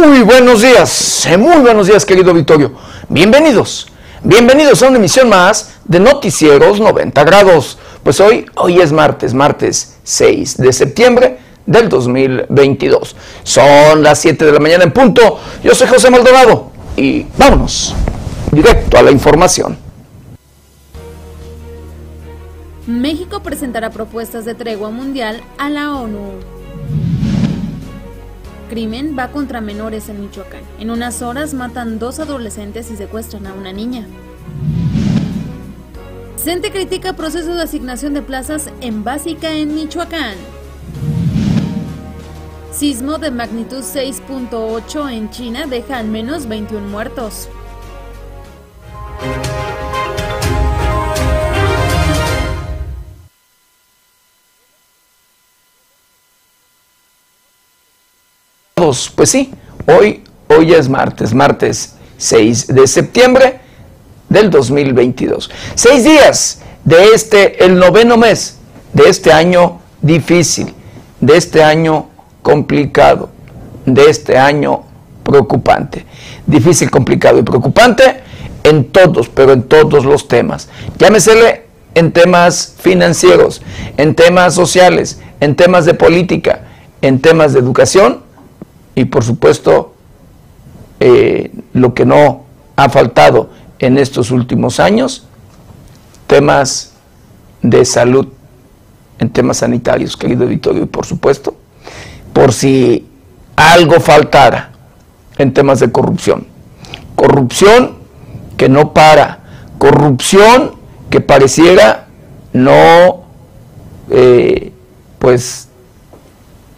[0.00, 2.70] Muy buenos días, eh, muy buenos días querido Victorio.
[3.08, 3.88] Bienvenidos,
[4.22, 7.78] bienvenidos a una emisión más de Noticieros 90 grados.
[8.04, 13.16] Pues hoy, hoy es martes, martes 6 de septiembre del 2022.
[13.42, 15.40] Son las 7 de la mañana en punto.
[15.64, 17.92] Yo soy José Maldonado y vámonos
[18.52, 19.76] directo a la información.
[22.86, 26.57] México presentará propuestas de tregua mundial a la ONU.
[28.68, 30.62] Crimen va contra menores en Michoacán.
[30.78, 34.06] En unas horas matan dos adolescentes y secuestran a una niña.
[36.36, 40.36] Cente critica proceso de asignación de plazas en básica en Michoacán.
[42.72, 47.48] Sismo de magnitud 6.8 en China deja al menos 21 muertos.
[58.78, 59.52] Pues sí,
[59.86, 63.58] hoy, hoy es martes, martes 6 de septiembre
[64.28, 65.50] del 2022.
[65.74, 68.58] Seis días de este, el noveno mes
[68.92, 70.72] de este año difícil,
[71.20, 72.06] de este año
[72.40, 73.30] complicado,
[73.84, 74.84] de este año
[75.24, 76.06] preocupante.
[76.46, 78.20] Difícil, complicado y preocupante
[78.62, 80.68] en todos, pero en todos los temas.
[80.98, 81.64] Llámesele
[81.96, 83.60] en temas financieros,
[83.96, 86.60] en temas sociales, en temas de política,
[87.02, 88.27] en temas de educación
[88.98, 89.94] y por supuesto
[90.98, 95.24] eh, lo que no ha faltado en estos últimos años,
[96.26, 96.94] temas
[97.62, 98.26] de salud,
[99.20, 101.54] en temas sanitarios, querido Vittorio, y por supuesto,
[102.32, 103.06] por si
[103.54, 104.72] algo faltara
[105.38, 106.48] en temas de corrupción.
[107.14, 107.98] Corrupción
[108.56, 109.44] que no para,
[109.78, 110.72] corrupción
[111.08, 112.08] que pareciera
[112.52, 113.26] no,
[114.10, 114.72] eh,
[115.20, 115.68] pues,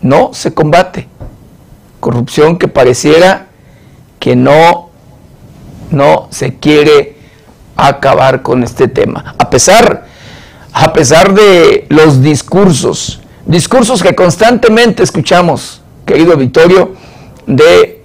[0.02, 1.09] no se combate
[2.00, 3.46] corrupción que pareciera
[4.18, 4.90] que no,
[5.90, 7.16] no se quiere
[7.76, 9.34] acabar con este tema.
[9.38, 10.06] A pesar,
[10.72, 16.94] a pesar de los discursos, discursos que constantemente escuchamos, querido Vittorio,
[17.46, 18.02] de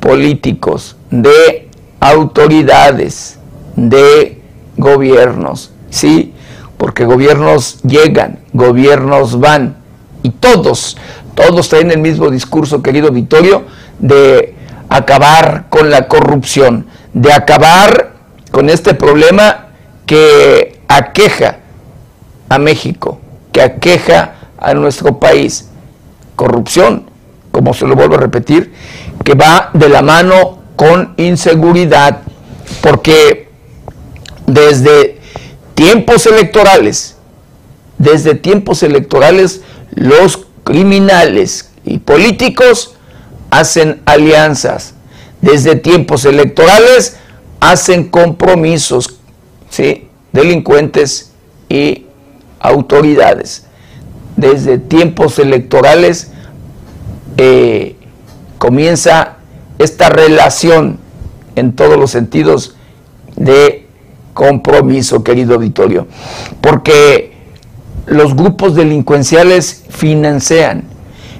[0.00, 1.68] políticos, de
[2.00, 3.38] autoridades,
[3.76, 4.40] de
[4.76, 6.32] gobiernos, ¿sí?
[6.78, 9.76] Porque gobiernos llegan, gobiernos van,
[10.22, 10.96] y todos,
[11.36, 13.66] todos traen el mismo discurso, querido Vittorio,
[13.98, 14.54] de
[14.88, 18.14] acabar con la corrupción, de acabar
[18.50, 19.66] con este problema
[20.06, 21.58] que aqueja
[22.48, 23.20] a México,
[23.52, 25.68] que aqueja a nuestro país.
[26.36, 27.10] Corrupción,
[27.52, 28.72] como se lo vuelvo a repetir,
[29.22, 32.22] que va de la mano con inseguridad,
[32.80, 33.50] porque
[34.46, 35.20] desde
[35.74, 37.18] tiempos electorales,
[37.98, 39.60] desde tiempos electorales,
[39.94, 42.96] los criminales y políticos
[43.50, 44.94] hacen alianzas.
[45.40, 47.18] Desde tiempos electorales
[47.60, 49.20] hacen compromisos,
[49.70, 50.08] ¿sí?
[50.32, 51.30] delincuentes
[51.68, 52.06] y
[52.58, 53.66] autoridades.
[54.34, 56.32] Desde tiempos electorales
[57.36, 57.94] eh,
[58.58, 59.36] comienza
[59.78, 60.98] esta relación
[61.54, 62.74] en todos los sentidos
[63.36, 63.86] de
[64.34, 66.08] compromiso, querido auditorio.
[66.60, 67.35] Porque
[68.06, 70.84] los grupos delincuenciales financian,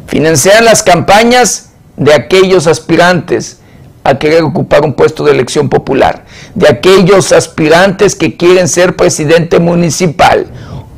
[0.07, 3.61] financian las campañas de aquellos aspirantes
[4.05, 6.25] a querer ocupar un puesto de elección popular,
[6.55, 10.47] de aquellos aspirantes que quieren ser presidente municipal,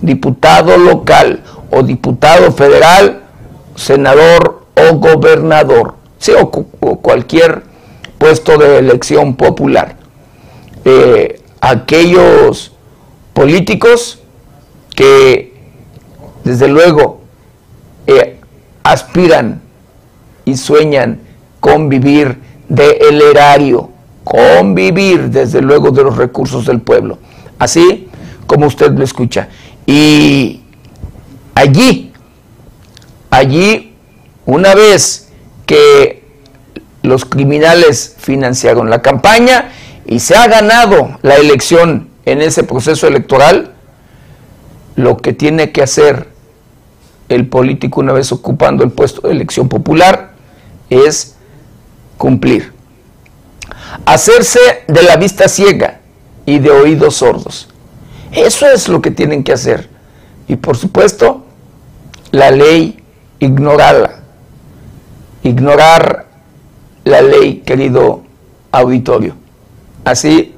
[0.02, 3.22] diputado local o diputado federal,
[3.76, 5.94] senador o gobernador,
[6.40, 7.62] o, cualquier
[8.18, 9.96] puesto de elección popular.
[10.84, 12.72] Eh, aquellos
[13.32, 14.18] políticos
[14.94, 15.47] que
[16.44, 17.20] desde luego,
[18.06, 18.38] eh,
[18.82, 19.60] aspiran
[20.44, 21.20] y sueñan
[21.60, 22.38] con vivir
[22.68, 23.90] del erario,
[24.24, 27.18] con vivir desde luego de los recursos del pueblo,
[27.58, 28.08] así
[28.46, 29.48] como usted lo escucha.
[29.86, 30.62] Y
[31.54, 32.12] allí,
[33.30, 33.94] allí,
[34.46, 35.28] una vez
[35.66, 36.24] que
[37.02, 39.70] los criminales financiaron la campaña
[40.06, 43.74] y se ha ganado la elección en ese proceso electoral,
[44.98, 46.26] lo que tiene que hacer
[47.28, 50.32] el político una vez ocupando el puesto de elección popular
[50.90, 51.36] es
[52.16, 52.72] cumplir.
[54.06, 54.58] Hacerse
[54.88, 56.00] de la vista ciega
[56.46, 57.68] y de oídos sordos.
[58.32, 59.88] Eso es lo que tienen que hacer.
[60.48, 61.44] Y por supuesto,
[62.32, 63.00] la ley,
[63.38, 64.18] ignorarla.
[65.44, 66.26] Ignorar
[67.04, 68.24] la ley, querido
[68.72, 69.36] auditorio.
[70.04, 70.56] Así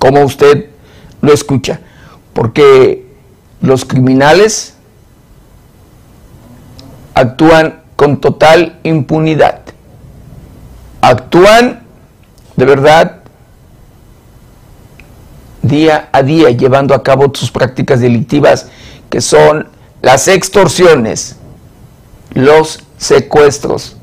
[0.00, 0.66] como usted
[1.20, 1.78] lo escucha.
[2.32, 3.05] Porque
[3.60, 4.74] los criminales
[7.14, 9.60] actúan con total impunidad.
[11.00, 11.82] actúan
[12.56, 13.22] de verdad
[15.62, 18.68] día a día llevando a cabo sus prácticas delictivas
[19.08, 19.68] que son
[20.02, 21.36] las extorsiones,
[22.34, 23.96] los secuestros.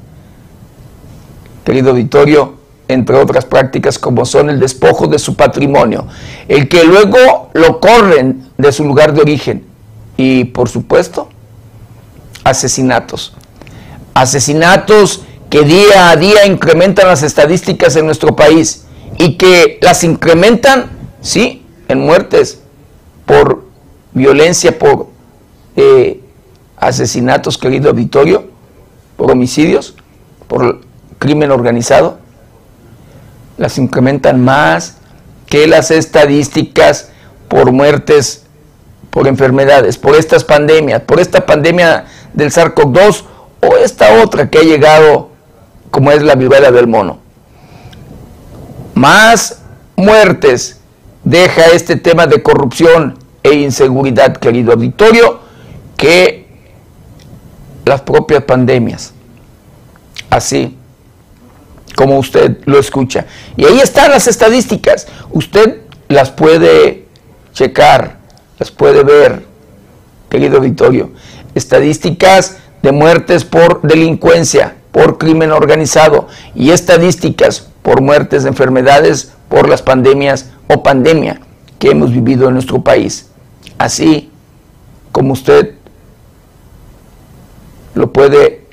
[1.64, 2.56] Querido auditorio,
[2.94, 6.08] entre otras prácticas como son el despojo de su patrimonio,
[6.48, 9.66] el que luego lo corren de su lugar de origen
[10.18, 11.30] y por supuesto
[12.44, 13.34] asesinatos.
[14.14, 18.86] Asesinatos que día a día incrementan las estadísticas en nuestro país
[19.18, 20.92] y que las incrementan,
[21.22, 22.62] sí, en muertes
[23.26, 23.64] por
[24.14, 25.08] violencia, por
[25.76, 26.22] eh,
[26.78, 28.46] asesinatos, querido auditorio,
[29.16, 29.96] por homicidios,
[30.48, 30.82] por
[31.20, 32.20] crimen organizado,
[33.64, 34.98] las incrementan más
[35.46, 37.12] que las estadísticas
[37.48, 38.44] por muertes,
[39.10, 43.24] por enfermedades, por estas pandemias, por esta pandemia del SARS-CoV-2
[43.62, 45.30] o esta otra que ha llegado
[45.92, 47.20] como es la viruela del mono.
[48.96, 49.62] Más
[49.96, 50.82] muertes
[51.24, 55.40] deja este tema de corrupción e inseguridad, querido auditorio,
[55.96, 56.48] que
[57.86, 59.14] las propias pandemias.
[60.30, 60.78] Así
[61.96, 63.26] como usted lo escucha.
[63.58, 65.08] Y ahí están las estadísticas.
[65.32, 67.06] Usted las puede
[67.54, 68.20] checar,
[68.60, 69.46] las puede ver,
[70.30, 71.12] querido auditorio.
[71.56, 79.70] Estadísticas de muertes por delincuencia, por crimen organizado y estadísticas por muertes de enfermedades por
[79.70, 81.40] las pandemias o pandemia
[81.80, 83.30] que hemos vivido en nuestro país.
[83.78, 84.32] Así
[85.12, 85.76] como usted
[87.94, 88.66] lo puede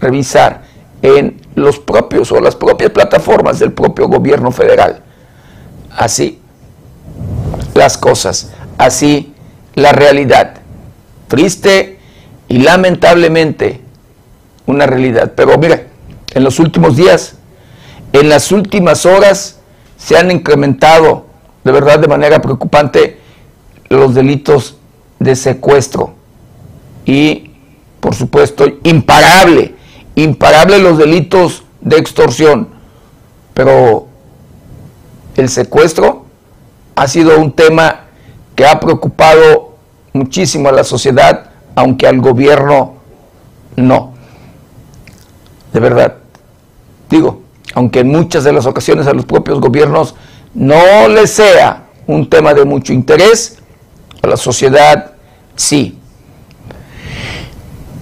[0.00, 0.64] revisar
[1.02, 5.02] en los propios o las propias plataformas del propio gobierno federal.
[5.96, 6.40] Así
[7.74, 9.34] las cosas, así
[9.74, 10.54] la realidad.
[11.28, 11.98] Triste
[12.48, 13.80] y lamentablemente
[14.66, 15.32] una realidad.
[15.36, 15.88] Pero mire,
[16.34, 17.36] en los últimos días,
[18.12, 19.58] en las últimas horas,
[19.96, 21.26] se han incrementado
[21.62, 23.18] de verdad de manera preocupante
[23.88, 24.76] los delitos
[25.18, 26.14] de secuestro
[27.06, 27.52] y,
[28.00, 29.74] por supuesto, imparable
[30.14, 32.68] imparables los delitos de extorsión,
[33.52, 34.06] pero
[35.36, 36.24] el secuestro
[36.94, 38.04] ha sido un tema
[38.54, 39.76] que ha preocupado
[40.12, 42.94] muchísimo a la sociedad, aunque al gobierno
[43.76, 44.14] no.
[45.72, 46.14] De verdad,
[47.10, 47.42] digo,
[47.74, 50.14] aunque en muchas de las ocasiones a los propios gobiernos
[50.54, 53.58] no les sea un tema de mucho interés,
[54.22, 55.12] a la sociedad
[55.56, 55.98] sí.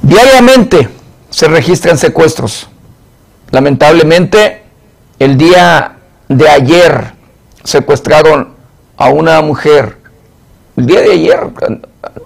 [0.03, 0.89] Diariamente
[1.33, 2.69] se registran secuestros.
[3.51, 4.63] Lamentablemente,
[5.19, 5.97] el día
[6.29, 7.15] de ayer
[7.65, 8.51] secuestraron
[8.99, 9.97] a una mujer.
[10.77, 11.41] El día de ayer,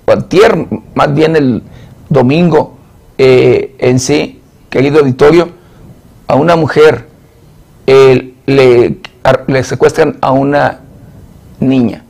[0.08, 1.62] antier, más bien el
[2.08, 2.76] domingo
[3.16, 5.50] eh, en sí, querido auditorio,
[6.26, 7.06] a una mujer
[7.86, 10.80] le, le, secuestran a una
[11.60, 12.02] niña.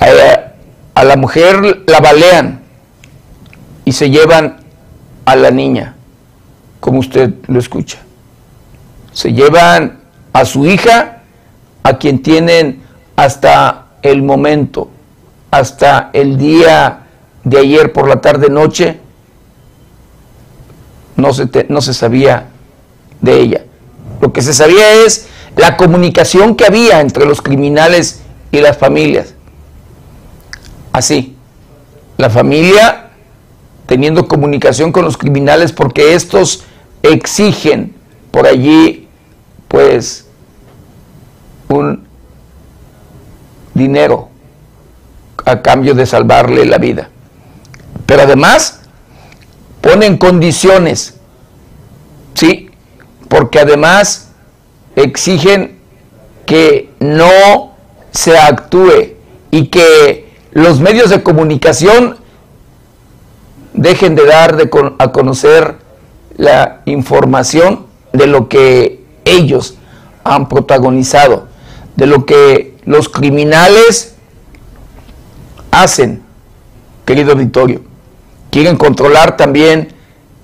[0.00, 2.62] A, a la mujer la balean
[3.84, 4.67] y se llevan
[5.28, 5.94] a la niña,
[6.80, 7.98] como usted lo escucha.
[9.12, 10.00] Se llevan
[10.32, 11.20] a su hija,
[11.82, 12.82] a quien tienen
[13.14, 14.88] hasta el momento,
[15.50, 17.00] hasta el día
[17.44, 19.00] de ayer por la tarde noche,
[21.16, 22.46] no se, no se sabía
[23.20, 23.64] de ella.
[24.22, 29.34] Lo que se sabía es la comunicación que había entre los criminales y las familias.
[30.90, 31.36] Así,
[32.16, 33.07] la familia
[33.88, 36.64] teniendo comunicación con los criminales porque estos
[37.02, 37.94] exigen
[38.30, 39.08] por allí
[39.66, 40.26] pues
[41.68, 42.06] un
[43.72, 44.28] dinero
[45.46, 47.08] a cambio de salvarle la vida.
[48.04, 48.80] Pero además
[49.80, 51.18] ponen condiciones,
[52.34, 52.68] ¿sí?
[53.26, 54.32] Porque además
[54.96, 55.78] exigen
[56.44, 57.72] que no
[58.10, 59.14] se actúe
[59.50, 62.17] y que los medios de comunicación
[63.78, 64.68] dejen de dar de
[64.98, 65.76] a conocer
[66.36, 69.74] la información de lo que ellos
[70.24, 71.46] han protagonizado,
[71.94, 74.16] de lo que los criminales
[75.70, 76.22] hacen,
[77.04, 77.82] querido auditorio.
[78.50, 79.92] Quieren controlar también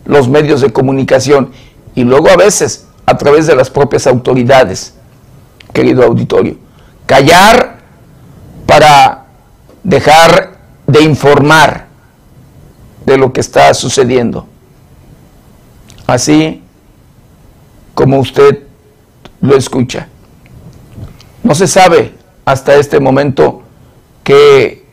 [0.04, 1.50] los medios de comunicación
[1.94, 4.94] y luego a veces a través de las propias autoridades,
[5.72, 6.56] querido auditorio.
[7.06, 7.78] Callar
[8.66, 9.26] para
[9.82, 11.83] dejar de informar
[13.04, 14.46] de lo que está sucediendo.
[16.06, 16.62] Así
[17.94, 18.64] como usted
[19.40, 20.08] lo escucha.
[21.42, 23.62] No se sabe hasta este momento
[24.22, 24.84] qué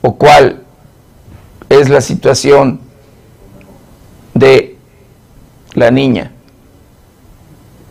[0.00, 0.62] o cuál
[1.68, 2.80] es la situación
[4.34, 4.76] de
[5.74, 6.32] la niña.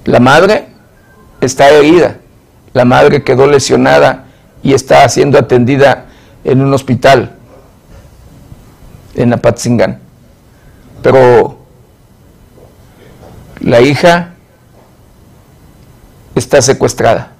[0.06, 0.68] La madre
[1.42, 2.18] está herida,
[2.74, 4.26] la madre quedó lesionada
[4.64, 6.06] y está siendo atendida
[6.44, 7.38] en un hospital
[9.16, 10.00] en Apatzingán.
[11.02, 11.58] Pero
[13.60, 14.34] la hija
[16.36, 17.34] está secuestrada.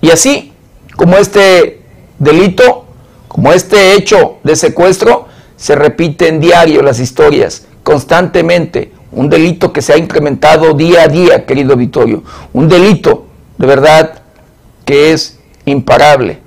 [0.00, 0.52] Y así
[0.96, 1.82] como este
[2.18, 2.86] delito,
[3.28, 8.92] como este hecho de secuestro, se repite en diario las historias, constantemente.
[9.12, 12.22] Un delito que se ha incrementado día a día, querido Vittorio.
[12.52, 13.26] Un delito,
[13.58, 14.22] de verdad,
[14.84, 16.38] que es imparable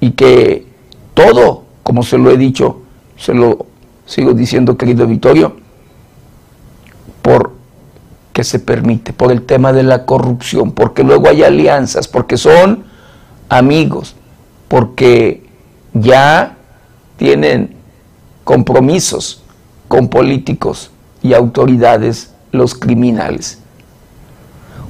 [0.00, 0.66] y que
[1.14, 2.82] todo, como se lo he dicho,
[3.16, 3.66] se lo
[4.06, 5.56] sigo diciendo, querido Vittorio,
[7.22, 7.52] por
[8.32, 12.84] que se permite, por el tema de la corrupción, porque luego hay alianzas, porque son
[13.48, 14.14] amigos,
[14.68, 15.42] porque
[15.94, 16.56] ya
[17.16, 17.74] tienen
[18.44, 19.42] compromisos
[19.88, 20.90] con políticos
[21.22, 23.58] y autoridades los criminales.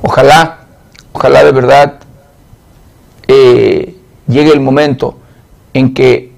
[0.03, 0.67] Ojalá,
[1.13, 2.01] ojalá de verdad
[3.29, 3.97] eh,
[4.27, 5.19] llegue el momento
[5.73, 6.33] en que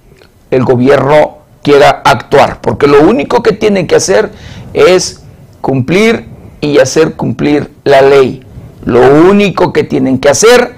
[0.50, 1.37] el gobierno
[1.68, 4.30] quiera actuar, porque lo único que tiene que hacer
[4.72, 5.22] es
[5.60, 6.24] cumplir
[6.62, 8.42] y hacer cumplir la ley.
[8.86, 10.76] Lo único que tienen que hacer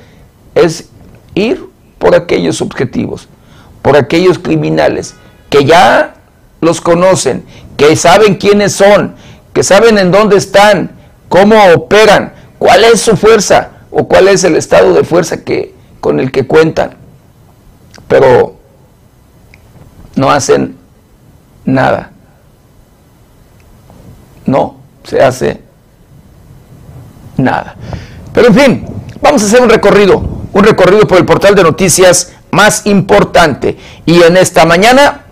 [0.57, 0.89] es
[1.37, 1.65] ir
[2.01, 3.29] por aquellos objetivos,
[3.83, 5.15] por aquellos criminales
[5.49, 6.15] que ya
[6.61, 7.45] los conocen,
[7.77, 9.15] que saben quiénes son,
[9.53, 10.91] que saben en dónde están,
[11.29, 16.19] cómo operan, cuál es su fuerza o cuál es el estado de fuerza que, con
[16.19, 16.97] el que cuentan.
[18.09, 18.57] Pero
[20.17, 20.80] no hacen
[21.65, 22.11] nada.
[24.47, 25.61] No se hace
[27.37, 27.77] nada.
[28.33, 28.87] Pero en fin,
[29.21, 30.19] vamos a hacer un recorrido,
[30.53, 33.77] un recorrido por el portal de noticias más importante.
[34.07, 35.23] Y en esta mañana,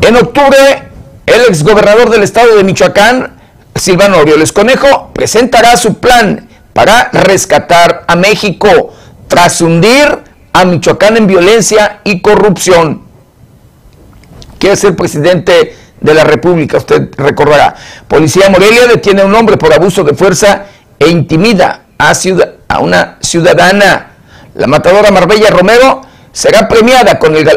[0.00, 0.88] en octubre,
[1.26, 3.36] el exgobernador del estado de Michoacán,
[3.74, 8.92] Silvano Orioles Conejo, presentará su plan para rescatar a México
[9.28, 10.18] tras hundir
[10.52, 13.09] a Michoacán en violencia y corrupción.
[14.60, 17.74] Quiere ser presidente de la República, usted recordará.
[18.06, 20.66] Policía Morelia detiene a un hombre por abuso de fuerza
[20.98, 22.12] e intimida a,
[22.68, 24.10] a una ciudadana.
[24.54, 27.48] La matadora Marbella Romero será premiada con el,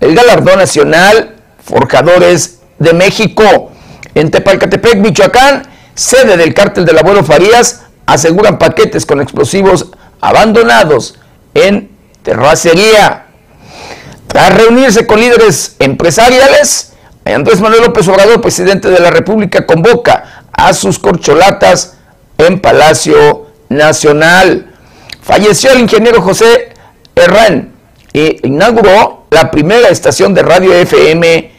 [0.00, 3.72] el galardón nacional Forjadores de México.
[4.14, 5.62] En Tepalcatepec, Michoacán,
[5.94, 11.18] sede del cártel del abuelo Farías, aseguran paquetes con explosivos abandonados
[11.54, 11.90] en
[12.22, 13.28] terracería.
[14.30, 16.92] Tras reunirse con líderes empresariales,
[17.24, 21.96] Andrés Manuel López Obrador, presidente de la República, convoca a sus corcholatas
[22.38, 24.72] en Palacio Nacional.
[25.20, 26.70] Falleció el ingeniero José
[27.14, 27.72] Herrán
[28.12, 31.50] e inauguró la primera estación de radio FM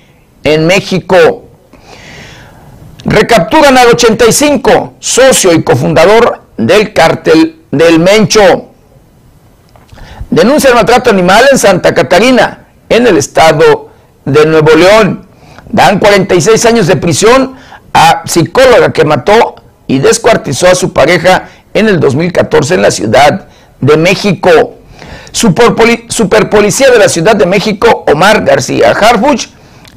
[0.45, 1.45] en México.
[3.03, 8.69] Recapturan al 85, socio y cofundador del cártel del Mencho.
[10.29, 12.60] Denuncia el maltrato animal en Santa Catarina,
[12.91, 13.89] en el estado
[14.25, 15.25] de Nuevo León.
[15.69, 17.55] Dan 46 años de prisión
[17.93, 19.55] a psicóloga que mató
[19.87, 23.47] y descuartizó a su pareja en el 2014 en la Ciudad
[23.79, 24.75] de México.
[25.31, 29.47] Superpolicía de la Ciudad de México, Omar García Harfuch,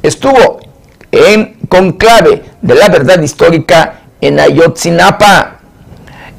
[0.00, 0.60] estuvo
[1.10, 5.58] en conclave de la verdad histórica en Ayotzinapa.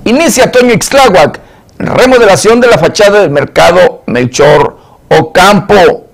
[0.05, 1.41] Inicia Toño Ixtláhuac,
[1.77, 4.77] remodelación de la fachada del mercado Melchor
[5.09, 6.04] Ocampo.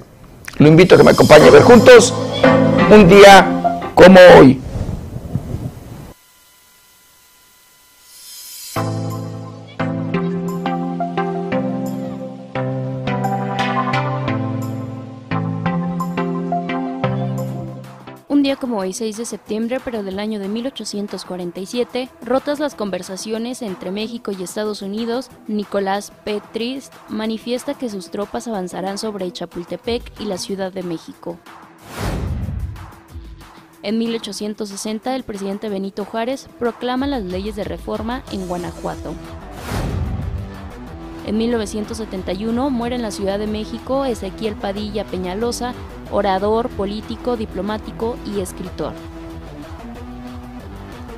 [0.56, 2.14] Lo invito a que me acompañe a ver juntos
[2.90, 4.58] un día como hoy.
[18.56, 24.32] Como hoy 6 de septiembre, pero del año de 1847, rotas las conversaciones entre México
[24.32, 30.72] y Estados Unidos, Nicolás Petrist manifiesta que sus tropas avanzarán sobre Chapultepec y la Ciudad
[30.72, 31.38] de México.
[33.82, 39.14] En 1860, el presidente Benito Juárez proclama las leyes de reforma en Guanajuato.
[41.26, 45.74] En 1971 muere en la Ciudad de México Ezequiel Padilla Peñalosa,
[46.12, 48.92] orador, político, diplomático y escritor.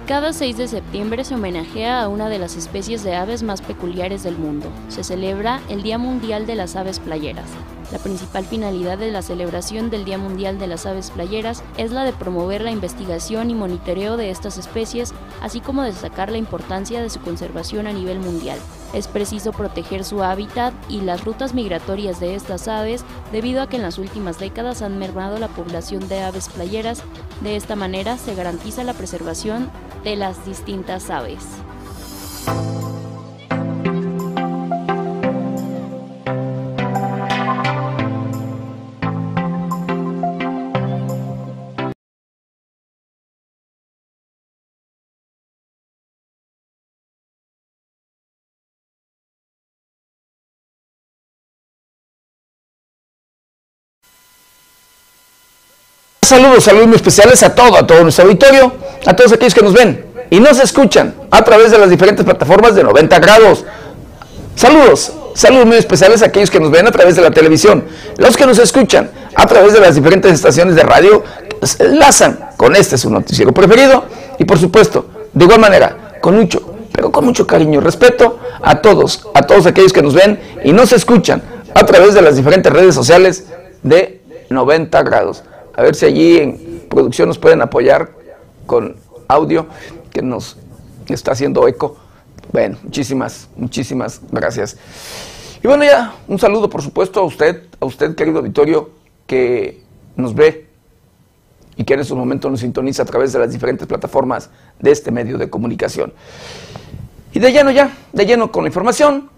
[0.06, 4.22] Cada 6 de septiembre se homenajea a una de las especies de aves más peculiares
[4.22, 4.72] del mundo.
[4.88, 7.50] Se celebra el Día Mundial de las Aves Playeras.
[7.92, 12.04] La principal finalidad de la celebración del Día Mundial de las Aves Playeras es la
[12.04, 15.12] de promover la investigación y monitoreo de estas especies
[15.42, 18.58] así como destacar la importancia de su conservación a nivel mundial.
[18.95, 23.76] Es preciso proteger su hábitat y las rutas migratorias de estas aves debido a que
[23.76, 27.02] en las últimas décadas han mermado la población de aves playeras.
[27.42, 29.71] De esta manera se garantiza la preservación
[30.04, 31.45] de las distintas aves.
[56.28, 58.70] Saludos, saludos muy especiales a todo, a todo nuestro auditorio,
[59.06, 62.75] a todos aquellos que nos ven y nos escuchan a través de las diferentes plataformas
[62.75, 63.64] de 90 grados.
[64.54, 67.82] Saludos, saludos muy especiales a aquellos que nos ven a través de la televisión,
[68.18, 72.50] los que nos escuchan a través de las diferentes estaciones de radio que se enlazan
[72.58, 74.04] con este su noticiero preferido
[74.38, 78.82] y por supuesto, de igual manera, con mucho, pero con mucho cariño y respeto a
[78.82, 81.42] todos, a todos aquellos que nos ven y nos escuchan
[81.73, 83.47] a través de las diferentes redes sociales
[83.82, 84.20] de
[84.50, 85.42] 90 grados
[85.78, 88.11] a ver si allí en producción nos pueden apoyar
[88.66, 88.97] con
[89.28, 89.68] audio
[90.11, 90.56] que nos
[91.06, 91.97] está haciendo eco.
[92.50, 94.76] Bueno, muchísimas, muchísimas gracias.
[95.62, 98.90] Y bueno, ya un saludo, por supuesto, a usted, a usted, querido auditorio,
[99.28, 99.85] que
[100.16, 100.66] nos ve
[101.76, 105.12] y que en estos momentos nos sintoniza a través de las diferentes plataformas de este
[105.12, 106.12] medio de comunicación.
[107.32, 109.30] Y de lleno ya, de lleno con la información,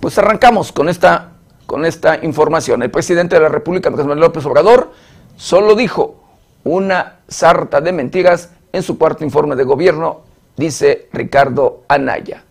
[0.00, 1.32] pues arrancamos con esta,
[1.66, 2.82] con esta información.
[2.82, 5.09] El presidente de la República, Andrés Manuel López Obrador,
[5.40, 6.16] solo dijo
[6.64, 10.20] una sarta de mentiras en su cuarto informe de gobierno,
[10.54, 12.44] dice Ricardo Anaya.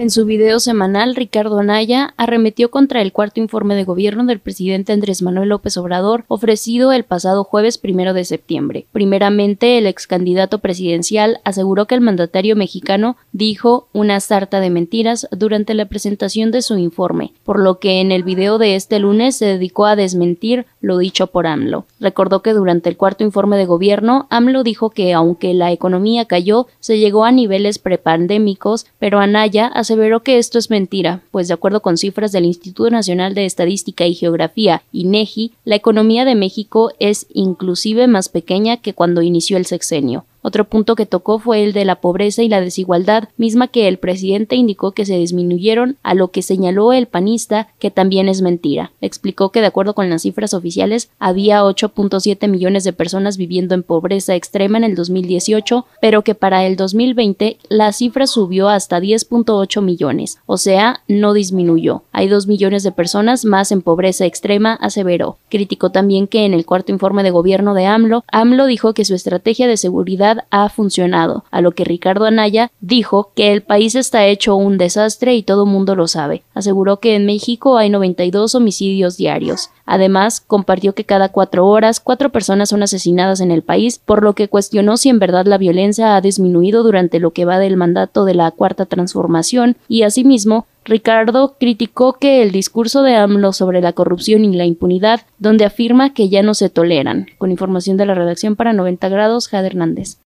[0.00, 4.94] En su video semanal, Ricardo Anaya arremetió contra el cuarto informe de gobierno del presidente
[4.94, 8.86] Andrés Manuel López Obrador, ofrecido el pasado jueves primero de septiembre.
[8.92, 15.28] Primeramente, el ex candidato presidencial aseguró que el mandatario mexicano dijo una sarta de mentiras
[15.32, 19.36] durante la presentación de su informe, por lo que en el video de este lunes
[19.36, 21.84] se dedicó a desmentir lo dicho por AMLO.
[22.00, 26.68] Recordó que durante el cuarto informe de gobierno, AMLO dijo que aunque la economía cayó,
[26.78, 31.82] se llegó a niveles prepandémicos, pero Anaya aseveró que esto es mentira, pues de acuerdo
[31.82, 37.26] con cifras del Instituto Nacional de Estadística y Geografía, INEGI, la economía de México es
[37.34, 40.26] inclusive más pequeña que cuando inició el sexenio.
[40.42, 43.98] Otro punto que tocó fue el de la pobreza y la desigualdad, misma que el
[43.98, 48.92] presidente indicó que se disminuyeron, a lo que señaló el panista que también es mentira.
[49.00, 53.82] Explicó que de acuerdo con las cifras oficiales había 8.7 millones de personas viviendo en
[53.82, 59.82] pobreza extrema en el 2018, pero que para el 2020 la cifra subió hasta 10.8
[59.82, 62.02] millones, o sea, no disminuyó.
[62.12, 65.36] Hay 2 millones de personas más en pobreza extrema, aseveró.
[65.48, 69.14] Criticó también que en el cuarto informe de gobierno de AMLO, AMLO dijo que su
[69.14, 74.26] estrategia de seguridad ha funcionado, a lo que Ricardo Anaya dijo que el país está
[74.26, 76.42] hecho un desastre y todo mundo lo sabe.
[76.54, 79.70] Aseguró que en México hay 92 homicidios diarios.
[79.86, 84.34] Además, compartió que cada cuatro horas cuatro personas son asesinadas en el país, por lo
[84.34, 88.24] que cuestionó si en verdad la violencia ha disminuido durante lo que va del mandato
[88.24, 93.92] de la Cuarta Transformación y asimismo Ricardo criticó que el discurso de AMLO sobre la
[93.92, 97.28] corrupción y la impunidad, donde afirma que ya no se toleran.
[97.38, 100.18] Con información de la redacción para 90 grados, Jade Hernández.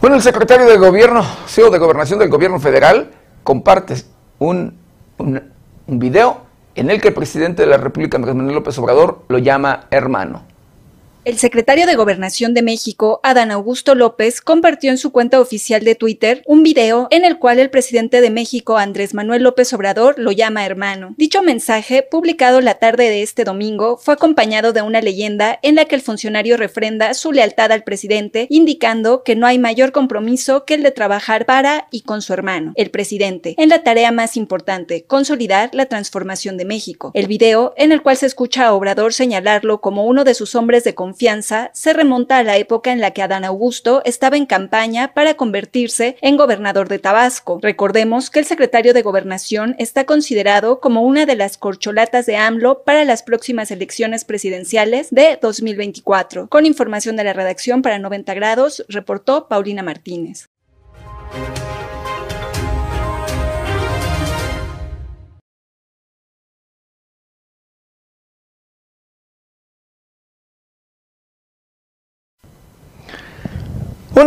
[0.00, 3.10] Bueno, el secretario de Gobierno, CEO de Gobernación del Gobierno Federal,
[3.42, 3.96] comparte
[4.38, 4.78] un,
[5.18, 5.52] un,
[5.86, 6.38] un video
[6.74, 10.50] en el que el presidente de la República, Andrés Manuel López Obrador, lo llama hermano.
[11.24, 15.94] El secretario de Gobernación de México, Adán Augusto López, compartió en su cuenta oficial de
[15.94, 20.32] Twitter un video en el cual el presidente de México, Andrés Manuel López Obrador, lo
[20.32, 21.14] llama hermano.
[21.16, 25.84] Dicho mensaje, publicado la tarde de este domingo, fue acompañado de una leyenda en la
[25.84, 30.74] que el funcionario refrenda su lealtad al presidente, indicando que no hay mayor compromiso que
[30.74, 35.04] el de trabajar para y con su hermano, el presidente, en la tarea más importante,
[35.04, 37.12] consolidar la transformación de México.
[37.14, 40.82] El video, en el cual se escucha a Obrador señalarlo como uno de sus hombres
[40.82, 44.46] de confianza, confianza se remonta a la época en la que Adán Augusto estaba en
[44.46, 47.58] campaña para convertirse en gobernador de Tabasco.
[47.60, 52.82] Recordemos que el secretario de Gobernación está considerado como una de las corcholatas de AMLO
[52.84, 56.48] para las próximas elecciones presidenciales de 2024.
[56.48, 60.48] Con información de la redacción para 90 grados, reportó Paulina Martínez.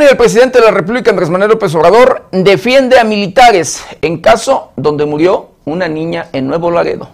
[0.01, 5.05] El presidente de la República, Andrés Manuel López Obrador, defiende a militares en caso donde
[5.05, 7.07] murió una niña en Nuevo Laredo.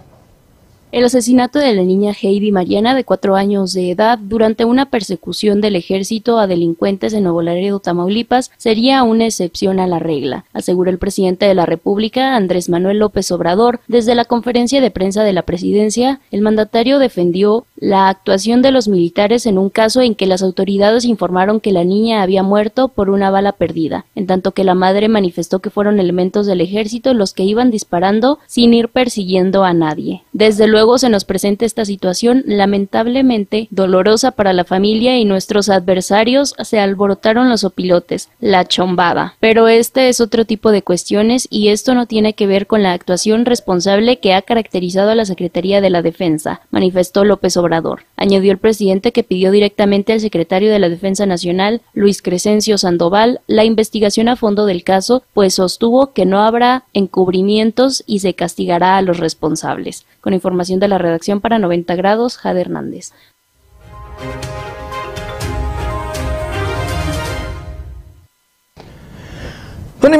[0.92, 5.62] El asesinato de la niña Heidi Mariana, de cuatro años de edad, durante una persecución
[5.62, 10.90] del ejército a delincuentes en Nuevo Laredo, Tamaulipas, sería una excepción a la regla, aseguró
[10.90, 13.80] el presidente de la República, Andrés Manuel López Obrador.
[13.88, 18.86] Desde la conferencia de prensa de la presidencia, el mandatario defendió la actuación de los
[18.86, 23.08] militares en un caso en que las autoridades informaron que la niña había muerto por
[23.08, 27.32] una bala perdida, en tanto que la madre manifestó que fueron elementos del ejército los
[27.32, 30.22] que iban disparando sin ir persiguiendo a nadie.
[30.34, 35.68] Desde luego Luego se nos presenta esta situación lamentablemente dolorosa para la familia y nuestros
[35.68, 39.36] adversarios se alborotaron los opilotes, la chombada.
[39.38, 42.94] Pero este es otro tipo de cuestiones y esto no tiene que ver con la
[42.94, 48.02] actuación responsable que ha caracterizado a la Secretaría de la Defensa, manifestó López Obrador.
[48.16, 53.40] Añadió el presidente que pidió directamente al secretario de la Defensa Nacional, Luis Crescencio Sandoval,
[53.46, 58.96] la investigación a fondo del caso, pues sostuvo que no habrá encubrimientos y se castigará
[58.96, 60.06] a los responsables.
[60.20, 63.12] Con información de la redacción para 90 grados, Jade Hernández.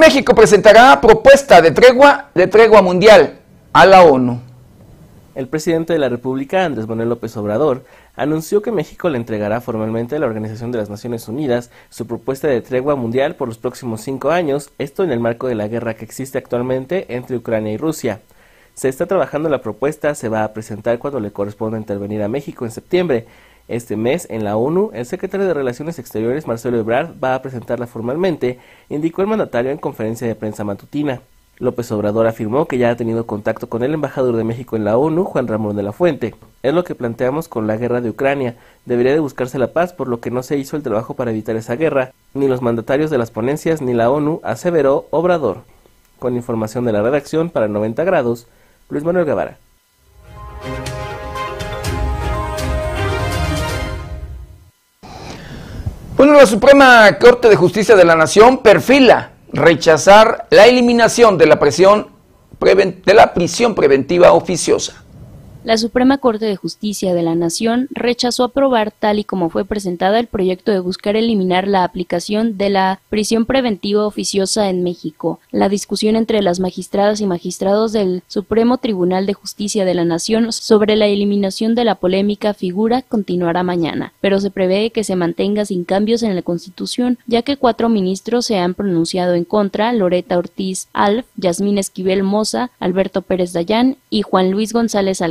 [0.03, 3.39] México presentará propuesta de tregua, de tregua mundial
[3.73, 4.41] a la ONU.
[5.37, 7.85] El presidente de la República, Andrés Manuel López Obrador,
[8.17, 12.49] anunció que México le entregará formalmente a la Organización de las Naciones Unidas su propuesta
[12.49, 15.95] de tregua mundial por los próximos cinco años, esto en el marco de la guerra
[15.95, 18.23] que existe actualmente entre Ucrania y Rusia.
[18.83, 22.65] Se está trabajando la propuesta, se va a presentar cuando le corresponda intervenir a México
[22.65, 23.27] en septiembre.
[23.69, 27.87] Este mes, en la ONU, el secretario de Relaciones Exteriores, Marcelo Ebrard, va a presentarla
[27.87, 31.21] formalmente, indicó el mandatario en conferencia de prensa matutina.
[31.61, 34.99] López Obrador afirmó que ya ha tenido contacto con el embajador de México en la
[34.99, 36.35] ONU, Juan Ramón de la Fuente.
[36.65, 38.57] Es lo que planteamos con la guerra de Ucrania.
[38.85, 41.55] Debería de buscarse la paz, por lo que no se hizo el trabajo para evitar
[41.55, 42.11] esa guerra.
[42.35, 45.59] Ni los mandatarios de las ponencias ni la ONU, aseveró Obrador.
[46.19, 48.49] Con información de la redacción para 90 grados,
[48.93, 49.57] Luis Manuel Guevara.
[56.15, 61.57] Bueno, la Suprema Corte de Justicia de la Nación perfila rechazar la eliminación de la,
[61.57, 65.03] de la prisión preventiva oficiosa.
[65.65, 70.19] La Suprema Corte de Justicia de la Nación rechazó aprobar tal y como fue presentada
[70.19, 75.39] el proyecto de buscar eliminar la aplicación de la prisión preventiva oficiosa en México.
[75.53, 80.51] La discusión entre las magistradas y magistrados del Supremo Tribunal de Justicia de la Nación
[80.51, 85.65] sobre la eliminación de la polémica figura continuará mañana, pero se prevé que se mantenga
[85.65, 90.39] sin cambios en la Constitución, ya que cuatro ministros se han pronunciado en contra, Loreta
[90.39, 95.23] Ortiz Alf, Yasmín Esquivel Moza, Alberto Pérez Dayán y Juan Luis González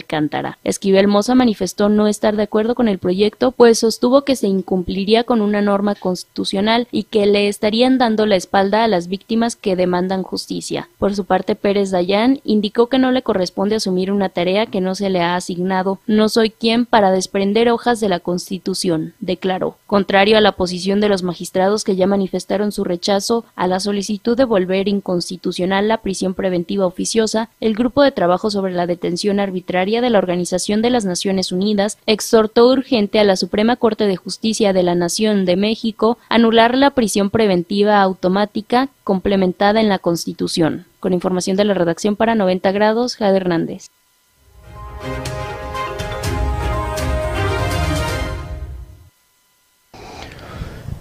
[0.64, 5.24] Esquivel Moza manifestó no estar de acuerdo con el proyecto, pues sostuvo que se incumpliría
[5.24, 9.76] con una norma constitucional y que le estarían dando la espalda a las víctimas que
[9.76, 10.90] demandan justicia.
[11.00, 14.96] Por su parte, Pérez Dayán indicó que no le corresponde asumir una tarea que no
[14.96, 16.00] se le ha asignado.
[16.06, 19.78] No soy quien para desprender hojas de la Constitución, declaró.
[19.88, 24.38] Contrario a la posición de los magistrados que ya manifestaron su rechazo a la solicitud
[24.38, 30.02] de volver inconstitucional la prisión preventiva oficiosa, el grupo de trabajo sobre la detención arbitraria
[30.02, 34.74] de la Organización de las Naciones Unidas exhortó urgente a la Suprema Corte de Justicia
[34.74, 40.86] de la Nación de México anular la prisión preventiva automática complementada en la Constitución.
[41.00, 43.88] Con información de la redacción para 90 grados, Jade Hernández.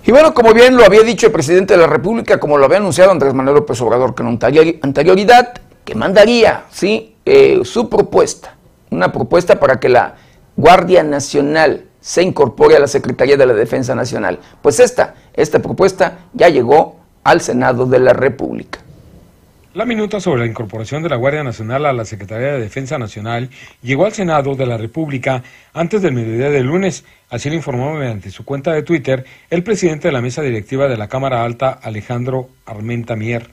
[0.07, 2.79] Y bueno, como bien lo había dicho el presidente de la República, como lo había
[2.79, 5.53] anunciado Andrés Manuel López Obrador con anterioridad,
[5.85, 7.15] que mandaría ¿sí?
[7.25, 8.57] Eh, su propuesta
[8.91, 10.15] una propuesta para que la
[10.57, 14.39] Guardia Nacional se incorpore a la Secretaría de la Defensa Nacional.
[14.63, 18.81] Pues esta, esta propuesta ya llegó al Senado de la República.
[19.73, 23.51] La minuta sobre la incorporación de la Guardia Nacional a la Secretaría de Defensa Nacional
[23.83, 28.33] llegó al Senado de la República antes del mediodía del lunes, así lo informó mediante
[28.33, 32.49] su cuenta de Twitter el presidente de la mesa directiva de la Cámara Alta, Alejandro
[32.67, 33.49] Armenta Mier.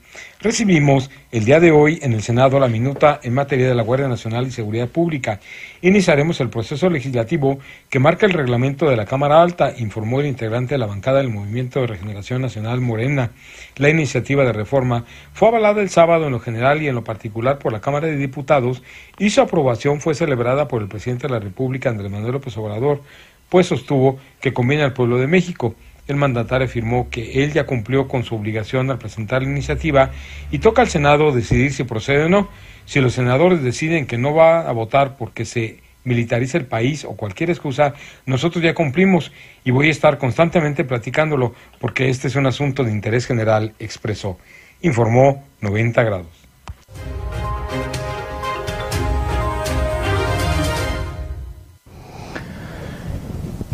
[0.47, 4.07] Recibimos el día de hoy en el Senado la minuta en materia de la Guardia
[4.07, 5.41] Nacional y Seguridad Pública.
[5.81, 10.75] Iniciaremos el proceso legislativo que marca el reglamento de la Cámara Alta, informó el integrante
[10.75, 13.31] de la bancada del Movimiento de Regeneración Nacional Morena.
[13.75, 17.59] La iniciativa de reforma fue avalada el sábado en lo general y en lo particular
[17.59, 18.81] por la Cámara de Diputados
[19.19, 23.01] y su aprobación fue celebrada por el presidente de la República, Andrés Manuel López Obrador,
[23.49, 25.75] pues sostuvo que conviene al pueblo de México.
[26.07, 30.11] El mandatario afirmó que él ya cumplió con su obligación al presentar la iniciativa
[30.51, 32.49] y toca al Senado decidir si procede o no.
[32.85, 37.17] Si los senadores deciden que no va a votar porque se militariza el país o
[37.17, 37.93] cualquier excusa,
[38.25, 39.33] nosotros ya cumplimos
[39.65, 44.37] y voy a estar constantemente platicándolo porque este es un asunto de interés general, expresó.
[44.81, 46.46] Informó 90 grados.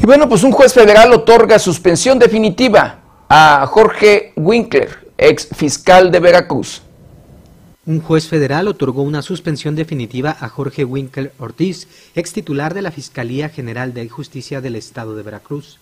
[0.03, 6.19] Y bueno, pues un juez federal otorga suspensión definitiva a Jorge Winkler, ex fiscal de
[6.19, 6.81] Veracruz.
[7.85, 12.91] Un juez federal otorgó una suspensión definitiva a Jorge Winkler Ortiz, ex titular de la
[12.91, 15.79] Fiscalía General de Justicia del Estado de Veracruz.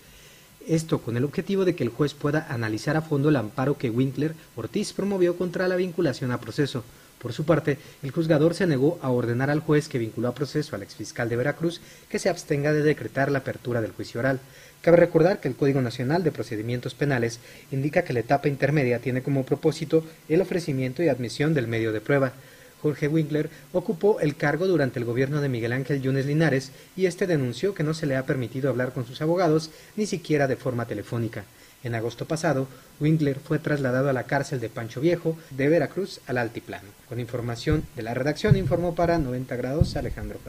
[0.68, 3.90] Esto con el objetivo de que el juez pueda analizar a fondo el amparo que
[3.90, 6.84] Winkler Ortiz promovió contra la vinculación a proceso.
[7.22, 10.76] Por su parte, el juzgador se negó a ordenar al juez que vinculó a proceso
[10.76, 11.80] al exfiscal de Veracruz
[12.10, 14.40] que se abstenga de decretar la apertura del juicio oral.
[14.82, 17.40] Cabe recordar que el Código Nacional de Procedimientos Penales
[17.72, 22.02] indica que la etapa intermedia tiene como propósito el ofrecimiento y admisión del medio de
[22.02, 22.34] prueba.
[22.82, 27.28] Jorge Winkler ocupó el cargo durante el gobierno de Miguel Ángel Yunes Linares y este
[27.28, 30.88] denunció que no se le ha permitido hablar con sus abogados ni siquiera de forma
[30.88, 31.44] telefónica.
[31.84, 32.68] En agosto pasado,
[33.00, 36.88] Winkler fue trasladado a la cárcel de Pancho Viejo de Veracruz al Altiplano.
[37.10, 40.40] Con información de la redacción informó para 90 grados Alejandro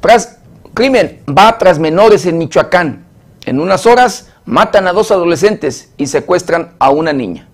[0.00, 0.38] tras,
[0.74, 3.06] crimen va tras menores en Michoacán.
[3.44, 7.48] En unas horas matan a dos adolescentes y secuestran a una niña.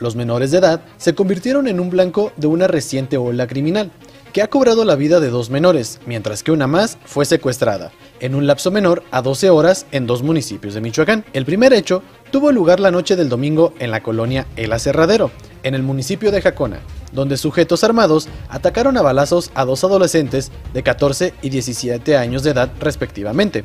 [0.00, 3.92] Los menores de edad se convirtieron en un blanco de una reciente ola criminal,
[4.32, 8.34] que ha cobrado la vida de dos menores, mientras que una más fue secuestrada, en
[8.34, 11.24] un lapso menor a 12 horas en dos municipios de Michoacán.
[11.34, 15.30] El primer hecho tuvo lugar la noche del domingo en la colonia El Aserradero,
[15.64, 16.80] en el municipio de Jacona,
[17.12, 22.52] donde sujetos armados atacaron a balazos a dos adolescentes de 14 y 17 años de
[22.52, 23.64] edad respectivamente.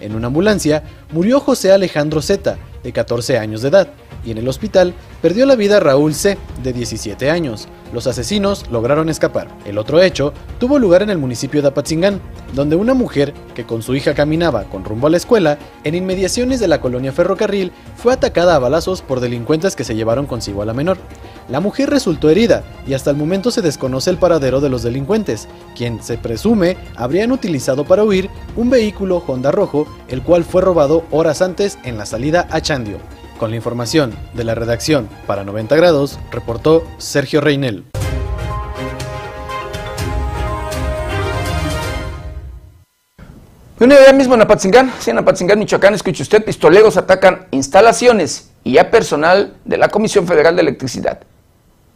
[0.00, 3.88] En una ambulancia murió José Alejandro Z, de 14 años de edad,
[4.24, 7.66] y en el hospital perdió la vida Raúl C., de 17 años.
[7.92, 9.48] Los asesinos lograron escapar.
[9.64, 12.20] El otro hecho tuvo lugar en el municipio de Apatzingán,
[12.54, 16.60] donde una mujer que con su hija caminaba con rumbo a la escuela, en inmediaciones
[16.60, 20.66] de la colonia Ferrocarril, fue atacada a balazos por delincuentes que se llevaron consigo a
[20.66, 20.98] la menor.
[21.48, 25.46] La mujer resultó herida y hasta el momento se desconoce el paradero de los delincuentes,
[25.76, 31.04] quien se presume habrían utilizado para huir un vehículo Honda rojo, el cual fue robado
[31.10, 32.60] horas antes en la salida a
[33.38, 37.84] Con la información de la redacción para 90 grados, reportó Sergio Reinel.
[43.78, 48.78] Una idea mismo en Apatzingán, sí, en Apatzingán, Michoacán, escuche usted, pistoleros atacan instalaciones y
[48.78, 51.20] a personal de la Comisión Federal de Electricidad.